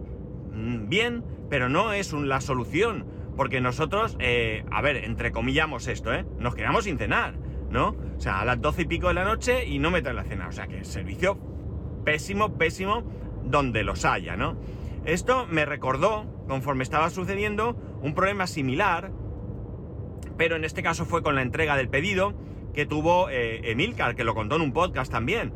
mm, 0.52 0.88
bien, 0.88 1.24
pero 1.48 1.68
no 1.68 1.92
es 1.92 2.12
la 2.12 2.40
solución, 2.40 3.06
porque 3.36 3.60
nosotros, 3.60 4.16
eh, 4.18 4.64
a 4.70 4.82
ver, 4.82 4.96
entrecomillamos 4.96 5.86
esto, 5.86 6.12
¿eh? 6.12 6.24
Nos 6.38 6.54
quedamos 6.54 6.84
sin 6.84 6.98
cenar, 6.98 7.34
¿no? 7.70 7.96
O 8.16 8.20
sea, 8.20 8.40
a 8.40 8.44
las 8.44 8.60
doce 8.60 8.82
y 8.82 8.86
pico 8.86 9.08
de 9.08 9.14
la 9.14 9.24
noche 9.24 9.66
y 9.66 9.78
no 9.78 9.90
me 9.90 10.02
traen 10.02 10.16
la 10.16 10.24
cena, 10.24 10.48
o 10.48 10.52
sea 10.52 10.66
que 10.66 10.84
servicio 10.84 11.38
pésimo, 12.04 12.56
pésimo, 12.56 13.04
donde 13.44 13.84
los 13.84 14.04
haya, 14.04 14.36
¿no? 14.36 14.56
Esto 15.04 15.46
me 15.48 15.64
recordó, 15.64 16.24
conforme 16.46 16.82
estaba 16.82 17.10
sucediendo, 17.10 17.76
un 18.02 18.14
problema 18.14 18.46
similar, 18.46 19.12
pero 20.36 20.56
en 20.56 20.64
este 20.64 20.82
caso 20.82 21.04
fue 21.04 21.22
con 21.22 21.34
la 21.34 21.42
entrega 21.42 21.76
del 21.76 21.88
pedido, 21.88 22.34
que 22.74 22.86
tuvo 22.86 23.28
eh, 23.30 23.70
Emilcar, 23.70 24.14
que 24.16 24.24
lo 24.24 24.34
contó 24.34 24.56
en 24.56 24.62
un 24.62 24.72
podcast 24.72 25.10
también. 25.10 25.52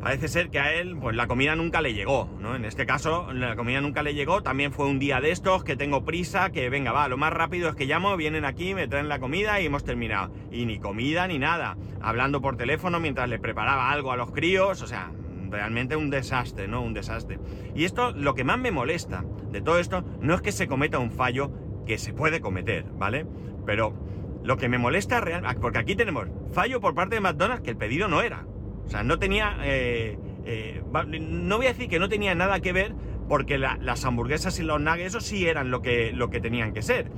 Parece 0.00 0.28
ser 0.28 0.48
que 0.50 0.60
a 0.60 0.74
él, 0.74 0.96
pues 0.96 1.16
la 1.16 1.26
comida 1.26 1.56
nunca 1.56 1.80
le 1.80 1.92
llegó, 1.92 2.28
¿no? 2.38 2.54
En 2.54 2.64
este 2.64 2.86
caso, 2.86 3.32
la 3.32 3.56
comida 3.56 3.80
nunca 3.80 4.04
le 4.04 4.14
llegó. 4.14 4.42
También 4.44 4.72
fue 4.72 4.86
un 4.86 5.00
día 5.00 5.20
de 5.20 5.32
estos 5.32 5.64
que 5.64 5.74
tengo 5.74 6.04
prisa, 6.04 6.50
que 6.50 6.70
venga, 6.70 6.92
va, 6.92 7.08
lo 7.08 7.16
más 7.16 7.32
rápido 7.32 7.68
es 7.68 7.74
que 7.74 7.86
llamo, 7.86 8.16
vienen 8.16 8.44
aquí, 8.44 8.74
me 8.74 8.86
traen 8.86 9.08
la 9.08 9.18
comida 9.18 9.60
y 9.60 9.66
hemos 9.66 9.82
terminado. 9.82 10.32
Y 10.52 10.66
ni 10.66 10.78
comida 10.78 11.26
ni 11.26 11.40
nada. 11.40 11.76
Hablando 12.00 12.40
por 12.40 12.56
teléfono 12.56 13.00
mientras 13.00 13.28
le 13.28 13.40
preparaba 13.40 13.90
algo 13.90 14.12
a 14.12 14.16
los 14.16 14.30
críos, 14.30 14.82
o 14.82 14.86
sea, 14.86 15.10
realmente 15.50 15.96
un 15.96 16.10
desastre, 16.10 16.68
¿no? 16.68 16.82
Un 16.82 16.94
desastre. 16.94 17.40
Y 17.74 17.84
esto, 17.84 18.12
lo 18.12 18.34
que 18.34 18.44
más 18.44 18.58
me 18.58 18.70
molesta 18.70 19.24
de 19.50 19.60
todo 19.60 19.80
esto, 19.80 20.04
no 20.20 20.32
es 20.34 20.42
que 20.42 20.52
se 20.52 20.68
cometa 20.68 21.00
un 21.00 21.10
fallo 21.10 21.50
que 21.86 21.98
se 21.98 22.12
puede 22.12 22.40
cometer, 22.40 22.84
¿vale? 22.84 23.26
Pero 23.66 23.94
lo 24.42 24.56
que 24.56 24.68
me 24.68 24.78
molesta 24.78 25.20
realmente, 25.20 25.60
porque 25.60 25.78
aquí 25.78 25.96
tenemos 25.96 26.28
fallo 26.52 26.80
por 26.80 26.94
parte 26.94 27.16
de 27.16 27.20
McDonald's 27.20 27.62
que 27.62 27.70
el 27.70 27.76
pedido 27.76 28.08
no 28.08 28.22
era. 28.22 28.46
O 28.84 28.88
sea, 28.88 29.02
no 29.02 29.18
tenía, 29.18 29.58
eh, 29.64 30.18
eh, 30.44 30.82
no 31.20 31.56
voy 31.56 31.66
a 31.66 31.70
decir 31.70 31.88
que 31.88 31.98
no 31.98 32.08
tenía 32.08 32.34
nada 32.34 32.60
que 32.60 32.72
ver, 32.72 32.94
porque 33.28 33.58
las 33.58 34.04
hamburguesas 34.04 34.58
y 34.58 34.62
los 34.62 34.80
nuggets, 34.80 35.08
eso 35.08 35.20
sí 35.20 35.46
eran 35.46 35.70
lo 35.70 35.82
que, 35.82 36.12
lo 36.12 36.30
que 36.30 36.40
tenían 36.40 36.72
que 36.72 36.80
ser. 36.80 37.10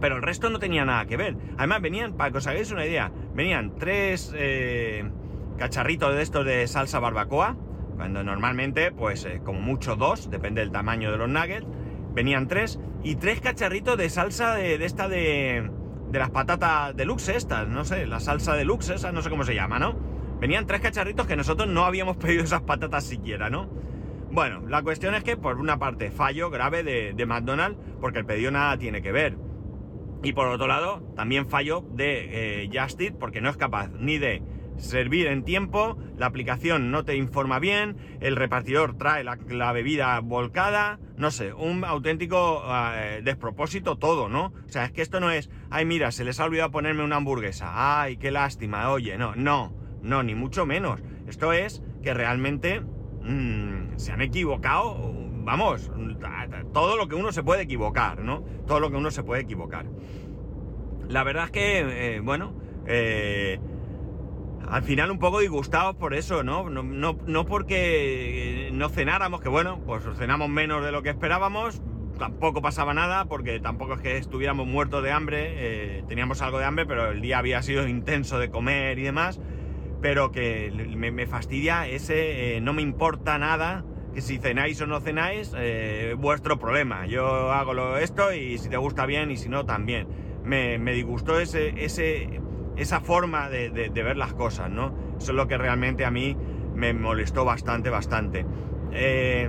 Pero 0.00 0.16
el 0.16 0.22
resto 0.22 0.48
no 0.48 0.58
tenía 0.58 0.86
nada 0.86 1.04
que 1.04 1.18
ver. 1.18 1.36
Además, 1.58 1.82
venían, 1.82 2.14
para 2.14 2.30
que 2.30 2.38
os 2.38 2.46
hagáis 2.46 2.70
una 2.72 2.86
idea, 2.86 3.12
venían 3.34 3.76
tres 3.76 4.32
eh, 4.34 5.04
cacharritos 5.58 6.14
de 6.14 6.22
estos 6.22 6.46
de 6.46 6.66
salsa 6.66 6.98
barbacoa, 6.98 7.56
cuando 7.96 8.24
normalmente, 8.24 8.90
pues 8.90 9.28
como 9.44 9.60
mucho 9.60 9.96
dos, 9.96 10.30
depende 10.30 10.62
del 10.62 10.72
tamaño 10.72 11.12
de 11.12 11.18
los 11.18 11.28
nuggets, 11.28 11.66
venían 12.14 12.48
tres, 12.48 12.80
y 13.02 13.16
tres 13.16 13.42
cacharritos 13.42 13.98
de 13.98 14.08
salsa 14.08 14.54
de 14.54 14.82
esta 14.82 15.08
de 15.08 15.70
de 16.14 16.20
las 16.20 16.30
patatas 16.30 16.94
deluxe 16.96 17.30
estas, 17.30 17.66
no 17.66 17.84
sé, 17.84 18.06
la 18.06 18.20
salsa 18.20 18.54
deluxe 18.54 18.90
esa, 18.90 19.10
no 19.10 19.20
sé 19.20 19.30
cómo 19.30 19.42
se 19.42 19.52
llama, 19.52 19.80
¿no? 19.80 19.96
Venían 20.38 20.64
tres 20.64 20.80
cacharritos 20.80 21.26
que 21.26 21.34
nosotros 21.34 21.68
no 21.68 21.84
habíamos 21.84 22.16
pedido 22.18 22.44
esas 22.44 22.62
patatas 22.62 23.02
siquiera, 23.02 23.50
¿no? 23.50 23.68
Bueno, 24.30 24.62
la 24.68 24.82
cuestión 24.82 25.16
es 25.16 25.24
que 25.24 25.36
por 25.36 25.58
una 25.58 25.80
parte 25.80 26.12
fallo 26.12 26.50
grave 26.50 26.84
de, 26.84 27.26
McDonald's 27.26 27.80
porque 28.00 28.20
el 28.20 28.26
pedido 28.26 28.52
nada 28.52 28.78
tiene 28.78 29.02
que 29.02 29.10
ver. 29.10 29.36
Y 30.22 30.34
por 30.34 30.46
otro 30.46 30.68
lado, 30.68 31.02
también 31.16 31.48
fallo 31.48 31.84
de 31.90 32.62
eh, 32.62 32.70
Just 32.72 33.00
Eat 33.00 33.14
porque 33.18 33.40
no 33.40 33.50
es 33.50 33.56
capaz 33.56 33.88
ni 33.98 34.18
de 34.18 34.40
servir 34.76 35.26
en 35.26 35.44
tiempo, 35.44 35.98
la 36.16 36.26
aplicación 36.26 36.90
no 36.90 37.04
te 37.04 37.16
informa 37.16 37.58
bien, 37.58 37.96
el 38.20 38.36
repartidor 38.36 38.96
trae 38.96 39.24
la, 39.24 39.72
bebida 39.72 40.18
volcada, 40.20 40.98
no 41.16 41.30
sé, 41.30 41.52
un 41.52 41.84
auténtico 41.84 42.62
eh, 42.94 43.20
despropósito 43.22 43.96
todo, 43.96 44.28
¿no? 44.28 44.52
O 44.66 44.68
sea, 44.68 44.84
es 44.84 44.92
que 44.92 45.02
esto 45.02 45.20
no 45.20 45.30
es, 45.30 45.50
ay 45.70 45.84
mira, 45.84 46.10
se 46.12 46.24
les 46.24 46.40
ha 46.40 46.44
olvidado 46.44 46.70
ponerme 46.70 47.04
una 47.04 47.16
hamburguesa, 47.16 48.02
ay, 48.02 48.16
qué 48.16 48.30
lástima, 48.30 48.90
oye, 48.90 49.16
no, 49.16 49.34
no, 49.34 49.74
no, 50.02 50.22
ni 50.22 50.34
mucho 50.34 50.66
menos. 50.66 51.00
Esto 51.26 51.52
es 51.52 51.82
que 52.02 52.12
realmente 52.14 52.80
mm, 52.80 53.96
se 53.96 54.12
han 54.12 54.20
equivocado, 54.20 55.12
vamos, 55.44 55.90
todo 56.72 56.96
lo 56.96 57.08
que 57.08 57.14
uno 57.14 57.32
se 57.32 57.42
puede 57.42 57.62
equivocar, 57.62 58.20
¿no? 58.20 58.44
Todo 58.66 58.80
lo 58.80 58.90
que 58.90 58.96
uno 58.96 59.10
se 59.10 59.22
puede 59.22 59.42
equivocar. 59.42 59.86
La 61.08 61.22
verdad 61.22 61.44
es 61.44 61.50
que, 61.50 62.16
eh, 62.16 62.20
bueno, 62.20 62.54
eh, 62.86 63.58
al 64.68 64.82
final 64.82 65.10
un 65.10 65.18
poco 65.18 65.40
disgustados 65.40 65.96
por 65.96 66.14
eso, 66.14 66.42
¿no? 66.42 66.68
No, 66.70 66.82
no, 66.82 67.46
porque 67.46 68.70
no 68.72 68.88
cenáramos, 68.88 69.40
que 69.40 69.48
bueno, 69.48 69.80
pues 69.86 70.02
cenamos 70.16 70.48
menos 70.48 70.84
de 70.84 70.92
lo 70.92 71.02
que 71.02 71.10
esperábamos, 71.10 71.82
tampoco 72.18 72.62
pasaba 72.62 72.94
nada, 72.94 73.26
porque 73.26 73.60
tampoco 73.60 73.94
es 73.94 74.00
que 74.00 74.16
estuviéramos 74.16 74.66
muertos 74.66 75.02
de 75.02 75.12
hambre, 75.12 75.54
eh, 75.56 76.04
teníamos 76.08 76.42
algo 76.42 76.58
de 76.58 76.64
hambre, 76.64 76.86
pero 76.86 77.10
el 77.10 77.20
día 77.20 77.38
había 77.38 77.62
sido 77.62 77.86
intenso 77.86 78.38
de 78.38 78.50
comer 78.50 78.98
y 78.98 79.02
demás, 79.02 79.40
pero 80.00 80.30
que 80.30 80.70
me, 80.96 81.26
fastidia 81.26 81.86
ese, 81.88 82.56
eh, 82.56 82.60
no 82.60 82.72
me 82.72 82.82
importa 82.82 83.38
nada, 83.38 83.84
que 84.14 84.20
si 84.20 84.38
cenáis 84.38 84.80
o 84.80 84.86
no 84.86 85.00
cenáis, 85.00 85.52
eh, 85.56 86.14
vuestro 86.16 86.58
problema, 86.58 87.06
yo 87.06 87.50
hago 87.52 87.96
esto 87.96 88.32
y 88.32 88.58
si 88.58 88.68
te 88.68 88.76
gusta 88.76 89.06
bien 89.06 89.30
y 89.30 89.36
si 89.36 89.48
no 89.48 89.66
también. 89.66 90.06
Me, 90.44 90.78
me 90.78 90.92
disgustó 90.92 91.40
ese, 91.40 91.72
ese 91.82 92.42
esa 92.76 93.00
forma 93.00 93.48
de, 93.48 93.90
ver 93.90 94.16
las 94.16 94.34
cosas, 94.34 94.70
¿no? 94.70 94.92
Eso 95.18 95.32
es 95.32 95.36
lo 95.36 95.46
que 95.46 95.58
realmente 95.58 96.04
a 96.04 96.10
mí 96.10 96.36
me 96.74 96.92
molestó 96.92 97.44
bastante, 97.44 97.90
bastante. 97.90 98.44
Eh, 98.92 99.48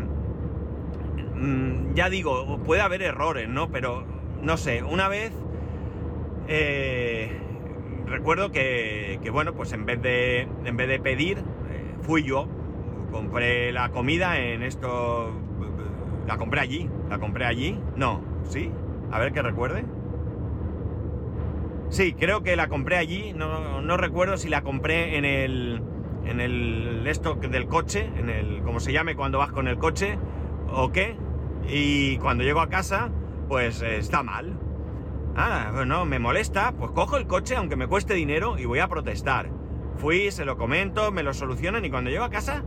mm, 1.36 1.94
ya 1.94 2.10
digo, 2.10 2.60
puede 2.64 2.82
haber 2.82 3.02
errores, 3.02 3.50
¿no? 3.50 3.70
Pero, 3.72 4.06
no 4.42 4.58
sé, 4.58 4.84
una 4.84 5.08
vez 5.08 5.34
eh, 6.48 7.40
recuerdo 8.06 8.52
que, 8.52 9.20
bueno, 9.32 9.54
pues 9.54 9.74
en 9.74 9.86
vez 9.86 10.02
de, 10.02 10.48
en 10.64 10.78
vez 10.78 10.88
de 10.88 11.00
pedir, 11.00 11.40
eh, 11.40 11.96
fui 12.02 12.24
yo, 12.24 12.48
compré 13.12 13.72
la 13.72 13.90
comida 13.90 14.40
en 14.40 14.62
esto, 14.64 15.32
la 16.28 16.38
compré 16.38 16.62
allí, 16.62 16.90
la 17.10 17.20
compré 17.20 17.46
allí, 17.46 17.80
no, 17.96 18.22
¿sí? 18.48 18.72
A 19.12 19.20
ver 19.20 19.32
que 19.32 19.42
recuerde. 19.42 19.86
Sí, 21.90 22.14
creo 22.14 22.44
que 22.44 22.56
la 22.56 22.68
compré 22.68 22.98
allí, 22.98 23.34
no, 23.34 23.98
recuerdo 23.98 24.38
si 24.38 24.50
la 24.50 24.64
compré 24.64 25.18
en 25.18 25.26
el, 25.26 25.82
en 26.26 26.42
el 26.42 27.06
stock 27.08 27.40
del 27.40 27.68
coche, 27.68 28.10
en 28.18 28.30
el, 28.30 28.62
como 28.64 28.80
se 28.80 28.92
llame 28.92 29.16
cuando 29.16 29.38
vas 29.38 29.52
con 29.52 29.68
el 29.68 29.78
coche, 29.78 30.18
o 30.72 30.92
qué, 30.92 31.16
y 31.68 32.18
cuando 32.18 32.44
llego 32.44 32.60
a 32.60 32.70
casa, 32.70 33.12
pues 33.48 33.82
eh, 33.82 33.98
está 33.98 34.24
mal. 34.24 34.60
Ah, 35.36 35.72
bueno, 35.74 36.06
me 36.06 36.18
molesta, 36.18 36.74
pues 36.78 36.92
cojo 36.92 37.18
el 37.18 37.28
coche 37.28 37.56
aunque 37.56 37.76
me 37.76 37.88
cueste 37.88 38.14
dinero 38.14 38.58
y 38.58 38.66
voy 38.66 38.80
a 38.80 38.88
protestar. 38.88 39.50
Fui, 39.98 40.32
se 40.32 40.46
lo 40.46 40.58
comento, 40.58 41.12
me 41.12 41.24
lo 41.24 41.34
solucionan 41.34 41.86
y 41.86 41.90
cuando 41.90 42.10
llego 42.10 42.24
a 42.24 42.30
casa 42.30 42.64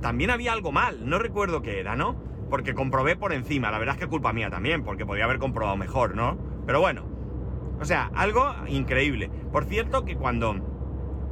también 0.00 0.30
había 0.30 0.52
algo 0.52 0.72
mal, 0.72 1.08
no 1.08 1.18
recuerdo 1.18 1.62
qué 1.62 1.80
era, 1.80 1.96
¿no? 1.96 2.16
Porque 2.50 2.74
comprobé 2.74 3.16
por 3.16 3.32
encima, 3.32 3.70
la 3.70 3.78
verdad 3.78 3.96
es 3.96 4.00
que 4.00 4.08
culpa 4.08 4.32
mía 4.32 4.50
también, 4.50 4.84
porque 4.84 5.06
podía 5.06 5.24
haber 5.24 5.38
comprobado 5.38 5.76
mejor, 5.76 6.14
¿no? 6.14 6.38
Pero 6.66 6.80
bueno, 6.80 7.15
o 7.80 7.84
sea, 7.84 8.10
algo 8.14 8.54
increíble. 8.68 9.30
Por 9.52 9.64
cierto 9.64 10.04
que 10.04 10.16
cuando 10.16 10.56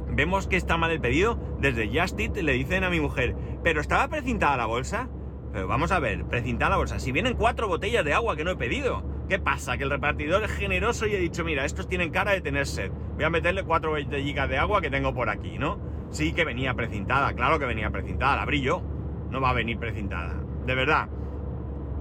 vemos 0.09 0.47
que 0.47 0.57
está 0.57 0.77
mal 0.77 0.91
el 0.91 1.01
pedido, 1.01 1.39
desde 1.59 1.87
Justit 1.87 2.35
le 2.37 2.53
dicen 2.53 2.83
a 2.83 2.89
mi 2.89 2.99
mujer, 2.99 3.35
pero 3.63 3.81
estaba 3.81 4.07
precintada 4.07 4.57
la 4.57 4.65
bolsa. 4.65 5.09
Pero 5.51 5.67
vamos 5.67 5.91
a 5.91 5.99
ver, 5.99 6.25
precintada 6.25 6.71
la 6.71 6.77
bolsa. 6.77 6.99
Si 6.99 7.11
vienen 7.11 7.35
cuatro 7.35 7.67
botellas 7.67 8.03
de 8.03 8.13
agua 8.13 8.35
que 8.35 8.43
no 8.43 8.51
he 8.51 8.55
pedido, 8.57 9.03
¿qué 9.29 9.39
pasa? 9.39 9.77
Que 9.77 9.83
el 9.83 9.89
repartidor 9.89 10.43
es 10.43 10.51
generoso 10.51 11.07
y 11.07 11.15
he 11.15 11.17
dicho, 11.17 11.43
mira, 11.45 11.65
estos 11.65 11.87
tienen 11.87 12.11
cara 12.11 12.31
de 12.31 12.41
tener 12.41 12.67
sed. 12.67 12.91
Voy 13.15 13.23
a 13.23 13.29
meterle 13.29 13.63
cuatro 13.63 13.91
botellitas 13.91 14.49
de 14.49 14.57
agua 14.57 14.81
que 14.81 14.89
tengo 14.89 15.13
por 15.13 15.29
aquí, 15.29 15.57
¿no? 15.57 15.79
Sí 16.09 16.33
que 16.33 16.45
venía 16.45 16.73
precintada, 16.73 17.33
claro 17.33 17.57
que 17.57 17.65
venía 17.65 17.89
precintada, 17.89 18.35
la 18.35 18.41
abrí 18.43 18.61
yo. 18.61 18.81
No 19.29 19.41
va 19.41 19.49
a 19.49 19.53
venir 19.53 19.77
precintada. 19.79 20.35
De 20.65 20.75
verdad. 20.75 21.09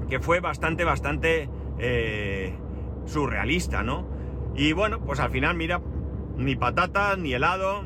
Que 0.08 0.20
fue 0.20 0.40
bastante, 0.40 0.84
bastante 0.84 1.48
eh, 1.78 2.54
surrealista, 3.06 3.82
¿no? 3.82 4.13
Y 4.56 4.72
bueno, 4.72 5.00
pues 5.00 5.20
al 5.20 5.30
final, 5.30 5.56
mira, 5.56 5.80
ni 6.36 6.56
patatas, 6.56 7.18
ni 7.18 7.32
helado, 7.32 7.84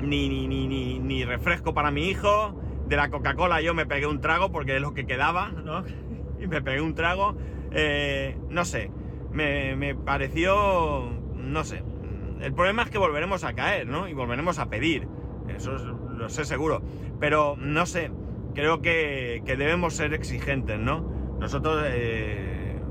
ni, 0.00 0.28
ni, 0.28 0.48
ni, 0.48 0.98
ni, 0.98 1.24
refresco 1.24 1.74
para 1.74 1.90
mi 1.90 2.08
hijo. 2.08 2.60
De 2.88 2.96
la 2.96 3.08
Coca-Cola 3.08 3.60
yo 3.60 3.72
me 3.72 3.86
pegué 3.86 4.06
un 4.06 4.20
trago 4.20 4.50
porque 4.50 4.76
es 4.76 4.82
lo 4.82 4.94
que 4.94 5.06
quedaba, 5.06 5.50
¿no? 5.50 5.84
Y 6.40 6.46
me 6.46 6.62
pegué 6.62 6.80
un 6.80 6.94
trago. 6.94 7.36
Eh, 7.70 8.36
no 8.48 8.64
sé, 8.64 8.90
me, 9.30 9.76
me 9.76 9.94
pareció, 9.94 11.10
no 11.36 11.64
sé. 11.64 11.84
El 12.40 12.54
problema 12.54 12.82
es 12.82 12.90
que 12.90 12.96
volveremos 12.96 13.44
a 13.44 13.52
caer, 13.52 13.86
¿no? 13.86 14.08
Y 14.08 14.14
volveremos 14.14 14.58
a 14.58 14.70
pedir. 14.70 15.06
Eso 15.54 15.76
es, 15.76 15.82
lo 15.82 16.28
sé 16.30 16.46
seguro. 16.46 16.82
Pero 17.20 17.56
no 17.58 17.84
sé, 17.84 18.10
creo 18.54 18.80
que, 18.80 19.42
que 19.44 19.56
debemos 19.56 19.94
ser 19.94 20.14
exigentes, 20.14 20.78
¿no? 20.78 21.00
Nosotros, 21.38 21.84
eh, 21.86 22.49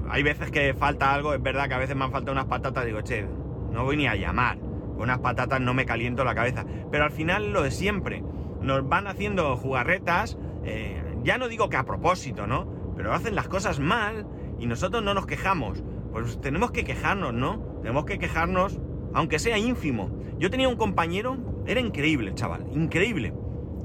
hay 0.09 0.23
veces 0.23 0.49
que 0.49 0.73
falta 0.73 1.13
algo, 1.13 1.33
es 1.33 1.41
verdad 1.41 1.67
que 1.67 1.75
a 1.75 1.77
veces 1.77 1.95
me 1.95 2.03
han 2.03 2.11
faltado 2.11 2.33
unas 2.33 2.45
patatas, 2.45 2.85
digo, 2.85 3.01
che, 3.01 3.27
no 3.71 3.83
voy 3.85 3.95
ni 3.95 4.07
a 4.07 4.15
llamar. 4.15 4.57
Con 4.57 5.03
unas 5.03 5.19
patatas 5.19 5.61
no 5.61 5.73
me 5.73 5.85
caliento 5.85 6.23
la 6.23 6.35
cabeza. 6.35 6.65
Pero 6.91 7.03
al 7.03 7.11
final 7.11 7.53
lo 7.53 7.61
de 7.61 7.71
siempre. 7.71 8.23
Nos 8.59 8.87
van 8.89 9.07
haciendo 9.07 9.55
jugarretas, 9.55 10.37
eh, 10.65 11.01
ya 11.23 11.37
no 11.37 11.47
digo 11.47 11.69
que 11.69 11.77
a 11.77 11.85
propósito, 11.85 12.47
¿no? 12.47 12.67
Pero 12.97 13.13
hacen 13.13 13.35
las 13.35 13.47
cosas 13.47 13.79
mal 13.79 14.27
y 14.59 14.65
nosotros 14.65 15.03
no 15.03 15.13
nos 15.13 15.25
quejamos. 15.25 15.83
Pues 16.11 16.41
tenemos 16.41 16.71
que 16.71 16.83
quejarnos, 16.83 17.33
¿no? 17.33 17.59
Tenemos 17.81 18.05
que 18.05 18.17
quejarnos, 18.17 18.79
aunque 19.13 19.39
sea 19.39 19.57
ínfimo. 19.57 20.09
Yo 20.39 20.49
tenía 20.49 20.67
un 20.67 20.75
compañero, 20.75 21.37
era 21.65 21.79
increíble, 21.79 22.33
chaval, 22.33 22.65
increíble. 22.73 23.33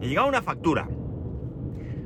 Y 0.01 0.09
llegaba 0.09 0.27
una 0.27 0.43
factura. 0.43 0.89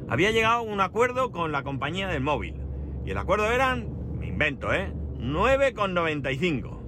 Había 0.08 0.32
llegado 0.32 0.62
un 0.62 0.80
acuerdo 0.80 1.30
con 1.30 1.52
la 1.52 1.62
compañía 1.62 2.08
del 2.08 2.22
móvil. 2.22 2.60
Y 3.04 3.10
el 3.12 3.18
acuerdo 3.18 3.50
eran, 3.50 3.97
me 4.18 4.26
invento, 4.26 4.72
¿eh? 4.72 4.92
9,95. 5.18 6.78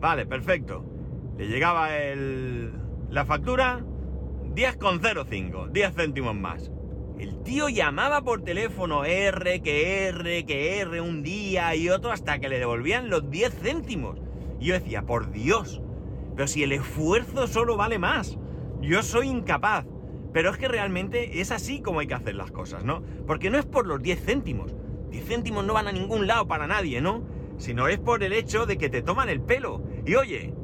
Vale, 0.00 0.26
perfecto. 0.26 0.84
Le 1.36 1.48
llegaba 1.48 1.96
el, 1.98 2.72
la 3.10 3.24
factura 3.24 3.84
10,05, 4.54 5.70
10 5.70 5.94
céntimos 5.94 6.34
más. 6.34 6.70
El 7.18 7.42
tío 7.42 7.68
llamaba 7.68 8.22
por 8.22 8.42
teléfono 8.42 9.04
R, 9.04 9.60
que 9.60 10.06
R, 10.08 10.46
que 10.46 10.80
R 10.80 11.00
un 11.00 11.22
día 11.22 11.74
y 11.74 11.88
otro 11.90 12.12
hasta 12.12 12.38
que 12.38 12.48
le 12.48 12.58
devolvían 12.58 13.10
los 13.10 13.28
10 13.28 13.54
céntimos. 13.54 14.20
Y 14.60 14.66
yo 14.66 14.74
decía, 14.74 15.02
por 15.02 15.30
Dios, 15.32 15.82
pero 16.36 16.46
si 16.46 16.62
el 16.62 16.70
esfuerzo 16.70 17.48
solo 17.48 17.76
vale 17.76 17.98
más. 17.98 18.38
Yo 18.80 19.02
soy 19.02 19.28
incapaz. 19.28 19.86
Pero 20.32 20.50
es 20.50 20.56
que 20.56 20.68
realmente 20.68 21.40
es 21.40 21.50
así 21.50 21.80
como 21.80 22.00
hay 22.00 22.06
que 22.06 22.14
hacer 22.14 22.36
las 22.36 22.52
cosas, 22.52 22.84
¿no? 22.84 23.02
Porque 23.26 23.50
no 23.50 23.58
es 23.58 23.66
por 23.66 23.86
los 23.86 24.00
10 24.00 24.24
céntimos. 24.24 24.74
10 25.10 25.24
céntimos 25.26 25.64
no 25.64 25.74
van 25.74 25.88
a 25.88 25.92
ningún 25.92 26.26
lado 26.26 26.46
para 26.46 26.66
nadie, 26.66 27.00
¿no? 27.00 27.22
Sino 27.58 27.88
es 27.88 27.98
por 27.98 28.22
el 28.22 28.32
hecho 28.32 28.66
de 28.66 28.78
que 28.78 28.88
te 28.88 29.02
toman 29.02 29.28
el 29.28 29.40
pelo. 29.40 29.82
Y 30.06 30.14
oye, 30.14 30.54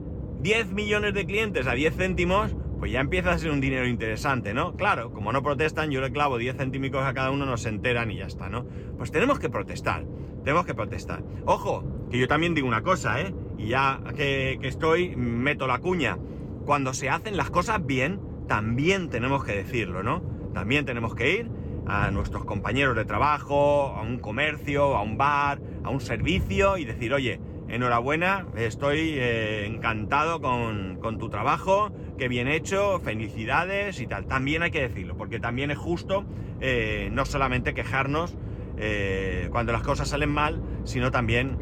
10 0.40 0.72
millones 0.72 1.14
de 1.14 1.26
clientes 1.26 1.66
a 1.66 1.72
10 1.72 1.96
céntimos, 1.96 2.54
pues 2.78 2.92
ya 2.92 3.00
empieza 3.00 3.32
a 3.32 3.38
ser 3.38 3.50
un 3.50 3.60
dinero 3.60 3.86
interesante, 3.86 4.54
¿no? 4.54 4.76
Claro, 4.76 5.10
como 5.12 5.32
no 5.32 5.42
protestan, 5.42 5.90
yo 5.90 6.00
le 6.00 6.12
clavo 6.12 6.38
10 6.38 6.56
céntimos 6.56 7.02
a 7.02 7.14
cada 7.14 7.30
uno, 7.30 7.46
no 7.46 7.56
se 7.56 7.70
enteran 7.70 8.10
y 8.10 8.18
ya 8.18 8.26
está, 8.26 8.48
¿no? 8.48 8.66
Pues 8.96 9.10
tenemos 9.10 9.38
que 9.38 9.48
protestar, 9.48 10.04
tenemos 10.44 10.66
que 10.66 10.74
protestar. 10.74 11.22
Ojo, 11.46 11.84
que 12.10 12.18
yo 12.18 12.28
también 12.28 12.54
digo 12.54 12.68
una 12.68 12.82
cosa, 12.82 13.20
¿eh? 13.20 13.34
Y 13.58 13.68
ya 13.68 14.00
que, 14.16 14.58
que 14.60 14.68
estoy, 14.68 15.16
meto 15.16 15.66
la 15.66 15.78
cuña. 15.78 16.18
Cuando 16.66 16.94
se 16.94 17.08
hacen 17.08 17.36
las 17.36 17.50
cosas 17.50 17.84
bien, 17.84 18.20
también 18.46 19.08
tenemos 19.08 19.44
que 19.44 19.52
decirlo, 19.52 20.02
¿no? 20.02 20.22
También 20.52 20.84
tenemos 20.84 21.14
que 21.14 21.32
ir 21.32 21.50
a 21.86 22.10
nuestros 22.10 22.44
compañeros 22.44 22.96
de 22.96 23.04
trabajo, 23.04 23.94
a 23.96 24.02
un 24.02 24.18
comercio, 24.18 24.96
a 24.96 25.02
un 25.02 25.16
bar, 25.16 25.60
a 25.82 25.90
un 25.90 26.00
servicio 26.00 26.78
y 26.78 26.84
decir, 26.84 27.12
oye, 27.12 27.40
enhorabuena, 27.68 28.46
estoy 28.56 29.14
eh, 29.16 29.66
encantado 29.66 30.40
con, 30.40 30.98
tu 31.18 31.28
trabajo, 31.28 31.92
qué 32.18 32.28
bien 32.28 32.48
hecho, 32.48 33.00
felicidades 33.00 34.00
y 34.00 34.06
tal. 34.06 34.26
También 34.26 34.62
hay 34.62 34.70
que 34.70 34.80
decirlo, 34.80 35.16
porque 35.16 35.40
también 35.40 35.70
es 35.70 35.78
justo 35.78 36.24
eh, 36.60 37.08
no 37.12 37.24
solamente 37.24 37.74
quejarnos 37.74 38.36
eh, 38.76 39.48
cuando 39.50 39.72
las 39.72 39.82
cosas 39.82 40.08
salen 40.08 40.30
mal, 40.30 40.62
sino 40.84 41.10
también 41.10 41.58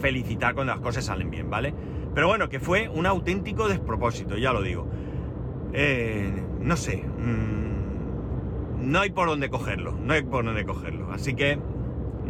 felicitar 0.00 0.54
cuando 0.54 0.72
las 0.72 0.82
cosas 0.82 1.04
salen 1.04 1.30
bien, 1.30 1.48
¿vale? 1.48 1.72
Pero 2.12 2.26
bueno, 2.26 2.48
que 2.48 2.58
fue 2.58 2.88
un 2.88 3.06
auténtico 3.06 3.68
despropósito, 3.68 4.36
ya 4.36 4.52
lo 4.52 4.62
digo. 4.62 4.88
no 6.60 6.76
sé, 6.76 7.04
mm, 7.04 7.79
no 8.80 9.00
hay 9.00 9.10
por 9.10 9.28
dónde 9.28 9.50
cogerlo, 9.50 9.92
no 9.92 10.12
hay 10.12 10.22
por 10.22 10.44
dónde 10.44 10.64
cogerlo. 10.64 11.12
Así 11.12 11.34
que 11.34 11.58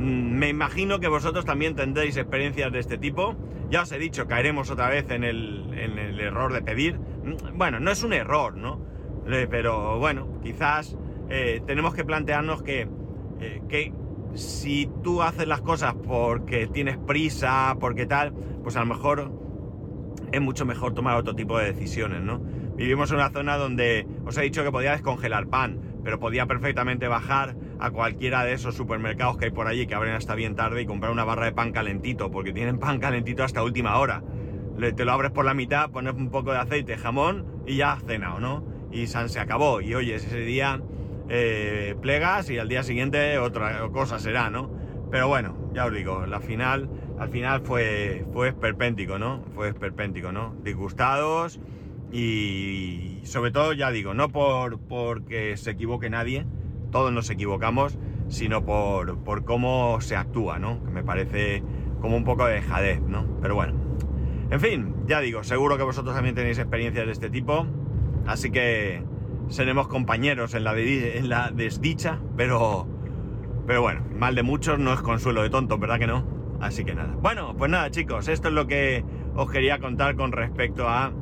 Mm, 0.01 0.39
me 0.39 0.49
imagino 0.49 0.99
que 0.99 1.09
vosotros 1.09 1.45
también 1.45 1.75
tendréis 1.75 2.17
experiencias 2.17 2.73
de 2.73 2.79
este 2.79 2.97
tipo. 2.97 3.37
Ya 3.71 3.83
os 3.83 3.93
he 3.93 3.99
dicho, 3.99 4.27
caeremos 4.27 4.71
otra 4.71 4.89
vez 4.89 5.11
en 5.11 5.25
el, 5.25 6.19
error 6.19 6.53
de 6.53 6.63
pedir. 6.63 6.99
Mm, 6.99 7.59
bueno, 7.59 7.81
no 7.81 7.91
es 7.91 8.03
un 8.03 8.13
error, 8.13 8.57
¿no? 8.57 8.81
Eh, 9.27 9.47
pero 9.51 9.99
bueno, 9.99 10.41
quizás 10.43 10.97
eh, 11.29 11.61
tenemos 11.67 11.95
que 11.95 12.05
plantearnos 12.05 12.63
que, 12.63 12.89
eh, 13.41 13.63
que 13.69 13.93
si 14.35 14.89
tú 15.03 15.23
haces 15.23 15.47
las 15.47 15.61
cosas 15.61 15.95
porque 15.95 16.67
tienes 16.67 16.97
prisa, 16.97 17.77
porque 17.79 18.07
tal, 18.07 18.33
pues 18.63 18.77
a 18.77 18.81
lo 18.81 18.87
mejor 18.87 19.31
es 20.33 20.41
mucho 20.41 20.65
mejor 20.65 20.95
tomar 20.95 21.17
otro 21.17 21.35
tipo 21.35 21.59
de 21.59 21.73
decisiones, 21.73 22.23
¿no? 22.23 22.41
Vivimos 22.77 23.11
en 23.11 23.17
una 23.17 23.31
zona 23.31 23.57
donde 23.59 24.07
os 24.25 24.39
he 24.39 24.43
dicho 24.43 24.65
que 24.65 24.71
podía 24.71 24.93
descongelar 24.93 25.49
pan, 25.49 25.90
pero 26.05 26.19
podía 26.19 26.47
perfectamente 26.47 27.09
bajar 27.09 27.57
a 27.79 27.91
cualquiera 27.91 28.45
de 28.45 28.53
esos 28.53 28.75
supermercados 28.75 29.37
que 29.37 29.47
hay 29.47 29.51
por 29.51 29.67
allí 29.67 29.87
que 29.87 29.95
abren 29.95 30.15
hasta 30.15 30.35
bien 30.35 30.55
tarde 30.55 30.83
y 30.83 30.87
comprar 30.87 31.13
una 31.13 31.25
barra 31.25 31.47
de 31.47 31.53
pan 31.53 31.73
calentito, 31.73 32.31
porque 32.31 32.53
tienen 32.53 32.79
pan 32.79 32.99
calentito 32.99 33.45
hasta 33.45 33.63
última 33.63 33.99
hora. 33.99 34.23
Te 34.97 35.05
lo 35.05 35.13
abres 35.13 35.31
por 35.31 35.45
la 35.45 35.55
mitad, 35.55 35.91
pones 35.91 36.15
un 36.15 36.31
poco 36.31 36.53
de 36.53 36.59
aceite, 36.59 36.97
jamón 36.97 37.47
y 37.67 37.77
ya 37.77 37.93
has 37.93 38.05
cenado, 38.05 38.41
¿no? 38.41 38.65
Y 38.91 39.07
se 39.07 39.39
acabó. 39.39 39.81
Y 39.81 39.95
oye, 39.95 40.15
ese 40.15 40.39
día 40.39 40.81
eh, 41.29 41.95
plegas 42.01 42.51
y 42.51 42.59
al 42.59 42.69
día 42.69 42.83
siguiente 42.83 43.39
otra 43.39 43.89
cosa 43.93 44.19
será, 44.19 44.51
¿no? 44.51 44.71
Pero 45.11 45.29
bueno, 45.29 45.57
ya 45.75 45.87
os 45.87 45.93
digo, 45.93 46.25
la 46.27 46.41
final, 46.41 46.89
al 47.19 47.29
final 47.29 47.61
fue, 47.63 48.25
fue 48.33 48.49
esperpéntico, 48.49 49.19
¿no? 49.19 49.45
Fue 49.55 49.69
esperpéntico, 49.69 50.33
¿no? 50.33 50.55
Disgustados 50.63 51.61
y 52.13 53.10
sobre 53.25 53.51
todo, 53.51 53.73
ya 53.73 53.91
digo, 53.91 54.15
no 54.15 54.29
por 54.29 54.79
porque 54.79 55.57
se 55.57 55.73
equivoque 55.73 56.11
nadie, 56.11 56.47
todos 56.91 57.13
nos 57.13 57.31
equivocamos, 57.31 57.99
sino 58.29 58.65
por, 58.65 59.19
por 59.19 59.45
cómo 59.45 60.01
se 60.01 60.17
actúa, 60.17 60.59
¿no? 60.59 60.83
Que 60.85 60.91
me 60.91 61.03
parece 61.03 61.63
como 62.01 62.17
un 62.17 62.25
poco 62.25 62.47
de 62.47 62.55
dejadez, 62.55 63.01
¿no? 63.03 63.27
Pero 63.43 63.55
bueno. 63.55 63.75
En 64.51 64.61
fin, 64.61 64.95
ya 65.07 65.21
digo, 65.21 65.45
seguro 65.45 65.77
que 65.77 65.85
vosotros 65.85 66.15
también 66.15 66.35
tenéis 66.35 66.59
experiencias 66.59 67.07
de 67.07 67.13
este 67.13 67.31
tipo, 67.31 67.67
así 68.27 68.51
que 68.51 69.03
seremos 69.49 69.89
compañeros 69.89 70.55
en 70.55 70.65
la, 70.65 70.77
en 70.79 71.29
la 71.29 71.51
desdicha, 71.53 72.19
pero, 72.37 72.87
pero 73.67 73.83
bueno, 73.83 74.03
mal 74.19 74.35
de 74.35 74.43
muchos 74.43 74.79
no 74.79 74.93
es 74.93 75.01
consuelo 75.01 75.43
de 75.43 75.51
tontos, 75.51 75.79
¿verdad 75.79 75.99
que 75.99 76.07
no? 76.07 76.25
Así 76.61 76.85
que 76.85 76.95
nada. 76.95 77.15
Bueno, 77.21 77.55
pues 77.57 77.71
nada 77.71 77.91
chicos, 77.91 78.29
esto 78.29 78.49
es 78.49 78.55
lo 78.55 78.67
que 78.67 79.05
os 79.35 79.51
quería 79.51 79.79
contar 79.79 80.17
con 80.17 80.33
respecto 80.33 80.89
a 80.89 81.13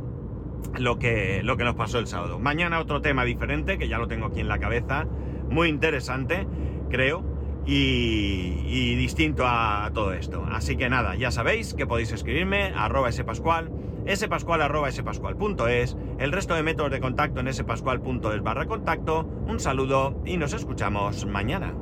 lo 0.79 0.99
que, 0.99 1.43
lo 1.43 1.57
que 1.57 1.65
nos 1.65 1.75
pasó 1.75 1.99
el 1.99 2.07
sábado. 2.07 2.39
Mañana 2.39 2.81
otro 2.81 3.01
tema 3.01 3.25
diferente, 3.25 3.79
que 3.79 3.89
ya 3.89 3.99
lo 3.99 4.09
tengo 4.09 4.27
aquí 4.27 4.41
en 4.41 4.49
la 4.49 4.59
cabeza, 4.59 5.07
muy 5.51 5.69
interesante, 5.69 6.47
creo, 6.91 7.25
y, 7.67 8.95
distinto 8.97 9.45
a 9.47 9.91
todo 9.93 10.13
esto. 10.13 10.45
Así 10.51 10.77
que 10.77 10.89
nada, 10.89 11.15
ya 11.17 11.31
sabéis 11.31 11.75
que 11.75 11.87
podéis 11.87 12.13
escribirme 12.13 12.73
a 12.75 12.87
arroba 12.87 13.13
spascual, 13.13 13.71
spascual 14.09 14.63
arroba 14.63 14.91
spascual.es, 14.91 15.97
el 16.19 16.33
resto 16.33 16.55
de 16.55 16.63
métodos 16.63 16.91
de 16.91 17.01
contacto 17.01 17.41
en 17.41 17.53
spascual.es 17.53 18.43
barra 18.43 18.67
contacto. 18.67 19.25
Un 19.47 19.61
saludo 19.61 20.23
y 20.25 20.37
nos 20.39 20.55
escuchamos 20.55 21.27
mañana. 21.27 21.75